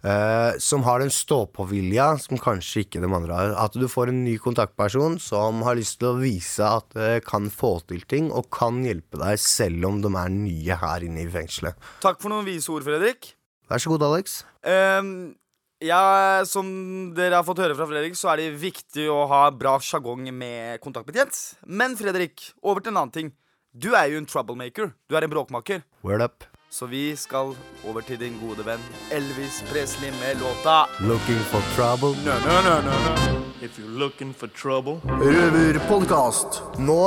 eh, 0.03 0.59
som 0.63 0.87
har 0.87 1.03
den 1.03 1.13
stå-på-vilja 1.13 2.09
som 2.23 2.41
kanskje 2.43 2.87
ikke 2.87 3.03
de 3.03 3.11
andre 3.13 3.37
har. 3.37 3.55
At 3.65 3.77
du 3.79 3.87
får 3.91 4.13
en 4.13 4.25
ny 4.25 4.39
kontaktperson 4.43 5.19
som 5.23 5.63
har 5.67 5.79
lyst 5.79 6.01
til 6.01 6.13
å 6.13 6.19
vise 6.23 6.67
at 6.67 6.89
det 6.97 7.27
kan 7.29 7.51
få 7.53 7.79
til 7.91 8.03
ting, 8.09 8.33
og 8.33 8.51
kan 8.55 8.83
hjelpe 8.87 9.21
deg 9.23 9.39
selv 9.43 9.91
om 9.91 10.03
de 10.03 10.13
er 10.13 10.35
nye 10.35 10.81
her 10.83 11.07
inne 11.07 11.27
i 11.27 11.31
fengselet. 11.31 11.79
Takk 12.05 12.21
for 12.23 12.33
noen 12.33 12.49
vise 12.49 12.73
ord, 12.73 12.87
Fredrik. 12.87 13.35
Vær 13.71 13.81
så 13.81 13.95
god, 13.95 14.03
Alex. 14.11 14.43
Ehm, 14.69 15.35
Ja, 15.83 16.45
Som 16.47 17.13
dere 17.17 17.41
har 17.41 17.47
fått 17.47 17.59
høre 17.59 17.75
fra 17.75 17.89
Fredrik, 17.91 18.15
så 18.19 18.31
er 18.33 18.43
det 18.45 18.61
viktig 18.63 19.09
å 19.11 19.25
ha 19.31 19.49
bra 19.51 19.79
sjargong 19.83 20.29
med 20.31 20.79
kontaktbetjent. 20.85 21.59
Men 21.67 21.97
Fredrik, 21.99 22.53
over 22.63 22.81
til 22.85 22.95
en 22.95 23.01
annen 23.03 23.15
ting. 23.15 23.33
Du 23.75 23.91
er 23.97 24.13
jo 24.13 24.21
en 24.21 24.29
troublemaker. 24.29 24.93
Du 25.11 25.17
er 25.17 25.27
en 25.27 25.33
bråkmaker. 25.33 25.83
Word 26.07 26.23
up. 26.23 26.45
Så 26.73 26.87
vi 26.89 27.17
skal 27.17 27.51
over 27.85 28.01
til 28.07 28.17
din 28.17 28.39
gode 28.41 28.65
venn 28.65 28.81
Elvis 29.13 29.59
Presley 29.69 30.09
med 30.23 30.39
låta 30.41 30.87
Looking 31.05 31.43
for 31.51 31.61
trouble. 31.75 32.15
No, 32.25 32.39
no, 32.47 32.63
no, 32.65 32.79
no, 32.87 32.97
no. 33.05 33.43
If 33.61 33.77
you're 33.79 33.99
looking 33.99 34.33
for 34.33 34.49
trouble 34.49 35.01
Røverpodkast. 35.05 36.63
Nå 36.81 37.01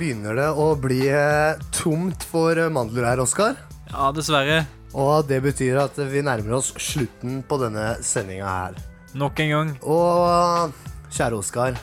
begynner 0.00 0.38
det 0.40 0.48
å 0.56 0.72
bli 0.78 1.02
eh, 1.12 1.60
tomt 1.76 2.24
for 2.30 2.56
eh, 2.56 2.72
mandler 2.72 3.10
her, 3.10 3.20
Oskar. 3.26 3.58
Ja, 3.90 4.08
dessverre. 4.16 4.64
Og 4.94 5.26
det 5.28 5.38
betyr 5.44 5.78
at 5.84 5.98
vi 6.10 6.22
nærmer 6.26 6.56
oss 6.58 6.72
slutten 6.82 7.40
på 7.46 7.58
denne 7.62 7.92
sendinga 8.02 8.48
her. 8.50 8.80
Nok 9.14 9.40
en 9.44 9.50
gang. 9.54 9.70
Og 9.86 10.74
kjære 11.14 11.38
Oskar. 11.38 11.78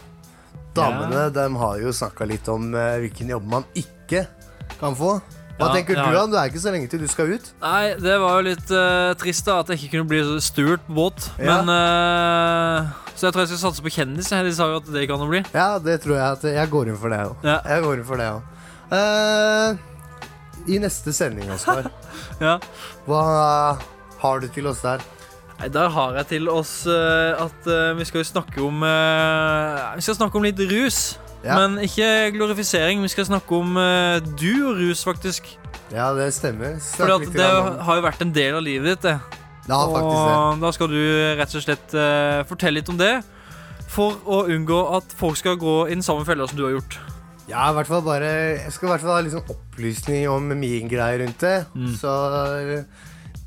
Damene 0.78 1.30
de 1.34 1.48
har 1.58 1.80
jo 1.82 1.92
snakka 1.96 2.28
litt 2.30 2.48
om 2.54 2.70
eh, 2.78 3.00
hvilken 3.02 3.32
jobb 3.34 3.48
man 3.50 3.66
ikke 3.76 4.28
kan 4.80 4.94
få. 4.96 5.18
Hva 5.58 5.72
Ja, 5.72 5.74
tenker 5.74 5.98
ja. 5.98 6.04
du, 6.06 6.18
han? 6.20 6.30
Det 6.30 6.38
er 6.38 6.52
ikke 6.52 6.62
så 6.62 6.70
lenge 6.76 6.90
til 6.92 7.02
du 7.02 7.08
skal 7.10 7.32
ut. 7.34 7.48
Nei, 7.64 7.96
det 7.98 8.18
var 8.22 8.36
jo 8.38 8.44
litt 8.46 8.70
uh, 8.70 9.16
trist 9.18 9.48
da 9.48 9.56
at 9.64 9.72
jeg 9.74 9.80
ikke 9.82 9.96
kunne 9.96 10.10
bli 10.12 10.20
steward 10.46 10.84
på 10.86 10.94
båt. 11.00 11.32
Ja. 11.42 11.56
Men 11.64 11.72
uh, 11.74 12.92
Så 13.18 13.26
jeg 13.26 13.34
tror 13.34 13.42
jeg 13.42 13.50
skal 13.56 13.64
satse 13.64 13.82
på 13.88 13.94
kjendis. 13.96 14.30
De 14.30 14.54
sa 14.54 14.68
jo 14.70 14.78
at 14.84 14.92
det 14.94 15.08
kan 15.10 15.24
det 15.24 15.30
bli. 15.32 15.42
Ja, 15.58 15.80
det 15.82 15.98
tror 16.04 16.20
jeg 16.20 16.28
at 16.38 16.46
jeg 16.60 16.70
går 16.76 16.92
inn 16.94 17.00
for 17.02 17.10
det 17.16 17.24
òg. 17.26 17.42
Ja. 17.42 17.58
Jeg 17.74 17.88
går 17.88 17.98
inn 18.04 18.06
for 18.12 18.22
det 18.22 18.30
òg. 18.36 18.54
I 20.68 20.80
neste 20.84 21.14
sending, 21.16 21.50
Oskar, 21.54 21.88
Ja. 22.44 22.58
hva 23.08 23.22
har 24.22 24.42
du 24.44 24.48
til 24.52 24.68
oss 24.68 24.82
der? 24.84 25.04
Nei, 25.58 25.70
Der 25.74 25.90
har 25.90 26.18
jeg 26.20 26.28
til 26.34 26.50
oss 26.54 26.86
eh, 26.86 27.34
at 27.42 27.70
eh, 27.72 27.94
vi 27.98 28.06
skal 28.06 28.22
jo 28.22 28.28
snakke 28.30 28.62
om 28.62 28.84
eh, 28.86 29.96
Vi 29.98 30.06
skal 30.06 30.18
snakke 30.20 30.38
om 30.38 30.46
litt 30.46 30.60
rus. 30.70 31.18
Ja. 31.46 31.56
Men 31.58 31.80
ikke 31.82 32.34
glorifisering. 32.36 33.02
Vi 33.06 33.10
skal 33.14 33.26
snakke 33.30 33.56
om 33.56 33.74
du 34.38 34.52
og 34.68 34.80
rus, 34.82 35.04
faktisk. 35.06 35.48
Ja, 35.94 36.10
det 36.18 36.34
stemmer. 36.36 36.76
For 36.82 37.08
det 37.32 37.46
har 37.86 38.00
jo 38.00 38.04
vært 38.04 38.24
en 38.26 38.34
del 38.36 38.58
av 38.58 38.66
livet 38.66 38.98
ditt, 38.98 39.06
det. 39.06 39.44
Ja, 39.70 39.78
og 39.86 40.60
da 40.60 40.72
skal 40.76 40.90
du 40.92 40.98
rett 41.38 41.54
og 41.56 41.64
slett 41.64 41.94
fortelle 42.50 42.82
litt 42.82 42.90
om 42.92 42.98
det. 43.00 43.14
For 43.88 44.18
å 44.28 44.42
unngå 44.50 44.82
at 44.98 45.14
folk 45.16 45.40
skal 45.40 45.56
gå 45.62 45.86
i 45.88 45.94
den 45.96 46.04
samme 46.04 46.26
fella 46.28 46.50
som 46.50 46.60
du 46.60 46.66
har 46.66 46.76
gjort. 46.80 46.98
Ja, 47.48 47.70
i 47.72 47.76
hvert 47.78 47.88
fall 47.88 48.04
bare 48.04 48.30
Jeg 48.58 48.74
skal 48.76 48.90
i 48.90 48.92
hvert 48.92 49.04
fall 49.06 49.16
ha 49.16 49.32
sånn 49.32 49.54
opplysning 49.54 50.26
om 50.32 50.50
min 50.60 50.90
greie 50.92 51.22
rundt 51.22 51.40
det. 51.44 51.58
Mm. 51.76 51.94
Så 51.96 52.14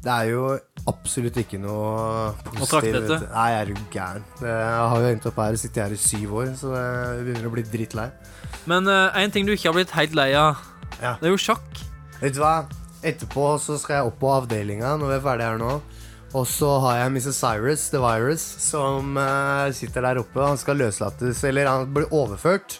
det 0.00 0.12
er 0.14 0.30
jo 0.30 0.44
absolutt 0.88 1.36
ikke 1.42 1.60
noe 1.60 2.30
positivt. 2.48 3.10
Nei, 3.28 3.48
jeg 3.52 3.60
er 3.60 3.72
jo 3.74 3.82
gæren. 3.92 4.24
Jeg 4.40 4.88
har 4.94 5.04
jo 5.04 5.10
endt 5.10 5.28
opp 5.28 5.40
her 5.44 5.56
og 5.58 5.60
sittet 5.60 5.82
her 5.84 5.92
i 5.92 6.00
syv 6.00 6.32
år, 6.40 6.52
så 6.56 6.72
jeg 6.72 7.26
begynner 7.26 7.50
å 7.50 7.52
bli 7.52 7.66
drittlei. 7.68 8.08
Men 8.70 8.88
én 8.88 9.34
ting 9.34 9.44
du 9.44 9.52
ikke 9.52 9.68
har 9.68 9.76
blitt 9.76 9.92
helt 9.98 10.16
lei 10.16 10.30
av, 10.40 10.56
Ja. 11.02 11.18
det 11.20 11.28
er 11.28 11.36
jo 11.36 11.40
sjakk. 11.40 11.84
Vet 12.22 12.34
du 12.36 12.40
hva? 12.40 12.64
Etterpå 13.04 13.54
så 13.60 13.78
skal 13.80 13.96
jeg 14.00 14.08
opp 14.10 14.18
på 14.20 14.32
avdelinga 14.32 14.96
når 15.00 15.12
vi 15.12 15.16
er 15.18 15.24
ferdig 15.24 15.46
her 15.50 15.60
nå. 15.60 15.80
Og 16.36 16.44
så 16.46 16.68
har 16.84 16.98
jeg 17.00 17.12
Mrs. 17.16 17.38
Cyrus, 17.40 17.88
The 17.90 17.98
Virus, 17.98 18.42
som 18.62 19.16
uh, 19.18 19.66
sitter 19.74 20.04
der 20.06 20.20
oppe. 20.22 20.38
Han 20.44 20.60
skal 20.60 20.78
løslates, 20.78 21.42
eller 21.48 21.66
han 21.66 21.88
blir 21.92 22.06
overført. 22.14 22.78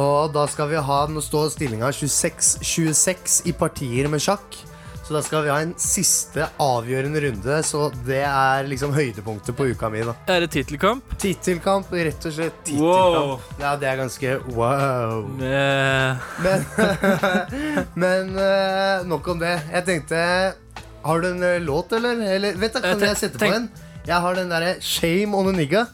Og 0.00 0.32
da 0.32 0.46
skal 0.48 0.70
vi 0.70 0.80
ha 0.80 0.98
Nå 1.10 1.20
står 1.20 1.50
stillinga 1.52 1.90
26-26 1.92 3.42
i 3.50 3.52
partier 3.56 4.08
med 4.08 4.22
sjakk. 4.24 4.56
Så 5.02 5.16
da 5.16 5.20
skal 5.26 5.42
vi 5.42 5.50
ha 5.50 5.56
en 5.60 5.72
siste 5.82 6.44
avgjørende 6.62 7.20
runde, 7.24 7.56
så 7.66 7.88
det 8.06 8.20
er 8.22 8.68
liksom 8.70 8.92
høydepunktet 8.94 9.56
på 9.58 9.66
uka 9.74 9.88
mi. 9.90 10.04
da 10.06 10.14
Er 10.30 10.44
det 10.44 10.52
tittelkamp? 10.54 11.16
Tittelkamp, 11.18 11.90
rett 11.90 12.26
og 12.30 12.36
slett. 12.36 12.60
Tittelkamp. 12.62 13.42
Wow. 13.42 13.58
Ja, 13.58 13.72
det 13.76 13.88
er 13.90 13.98
ganske 13.98 14.36
wow. 14.54 15.26
Eh, 15.42 16.28
Men, 16.46 16.64
men 18.04 18.30
eh, 18.38 19.02
nok 19.10 19.26
om 19.34 19.42
det. 19.42 19.56
Jeg 19.72 19.84
tenkte 19.90 20.22
Har 21.02 21.20
du 21.20 21.32
en 21.32 21.42
eh, 21.42 21.58
låt, 21.60 21.92
eller? 21.98 22.22
eller 22.36 22.54
vet 22.62 22.78
du, 22.78 22.80
Kan 22.80 23.02
jeg, 23.02 23.08
jeg 23.10 23.22
sette 23.26 23.42
på 23.42 23.50
en? 23.50 23.66
Jeg 24.06 24.22
har 24.22 24.38
den 24.38 24.54
derre 24.54 24.76
Shame 24.80 25.34
on 25.36 25.50
a 25.50 25.56
nigga. 25.58 25.88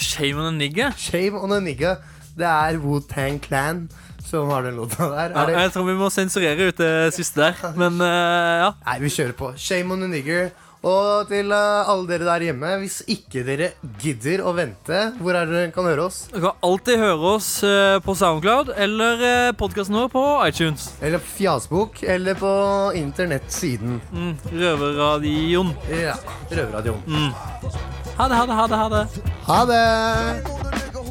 Shame 0.00 0.40
on 0.40 0.48
a 0.48 0.56
nigga? 0.56 0.88
Shame 0.96 1.36
on 1.36 1.52
a 1.52 1.60
nigga. 1.60 1.98
Det 2.38 2.46
er 2.46 2.80
Wu-Tang 2.82 3.40
Clan 3.44 3.88
som 4.30 4.50
har 4.52 4.62
den 4.62 4.76
låta 4.76 5.08
der. 5.10 5.32
ja, 5.34 5.46
det? 5.46 5.58
jeg 5.58 5.72
tror 5.74 5.86
vi 5.88 5.98
må 5.98 6.10
sensurere 6.12 6.70
ut 6.70 6.78
det 6.78 7.14
siste 7.16 7.40
der. 7.42 7.76
Men 7.78 7.98
uh, 7.98 8.66
ja. 8.66 8.72
Nei, 8.86 8.98
vi 9.02 9.14
kjører 9.14 9.36
på. 9.38 9.54
Shame 9.58 9.96
on 9.96 10.06
a 10.06 10.10
nigger. 10.10 10.50
Og 10.80 11.28
til 11.28 11.52
eh, 11.52 11.88
alle 11.92 12.08
dere 12.08 12.24
der 12.24 12.44
hjemme, 12.46 12.70
hvis 12.80 13.02
ikke 13.12 13.42
dere 13.44 13.66
gidder 14.00 14.40
å 14.48 14.54
vente, 14.56 15.00
hvor 15.20 15.36
er 15.36 15.50
dere 15.50 15.72
kan 15.74 15.84
høre 15.84 16.06
oss? 16.06 16.22
Dere 16.30 16.46
kan 16.46 16.64
alltid 16.70 17.02
høre 17.02 17.34
oss 17.34 17.50
eh, 17.68 17.98
på 18.00 18.14
Soundcloud 18.16 18.72
eller 18.80 19.20
uh, 19.20 19.52
podkasten 19.60 19.98
vår 20.00 20.08
på 20.14 20.24
iTunes. 20.46 20.88
Eller 21.04 21.20
på 21.20 21.34
Fjasbok, 21.36 22.00
eller 22.16 22.38
på 22.40 22.52
internettsiden. 22.96 24.00
Mm, 24.08 24.32
Røverradioen. 24.54 25.74
Ja, 25.92 26.16
Røverradioen. 26.48 27.04
Mm. 27.04 27.28
Ha 28.16 28.30
det, 28.32 28.40
ha 28.40 28.46
det, 28.48 28.56
ha 28.56 28.68
det. 28.72 28.80
Ha 28.80 28.88
det. 28.96 29.34
Ha 29.50 29.64
det! 29.68 30.89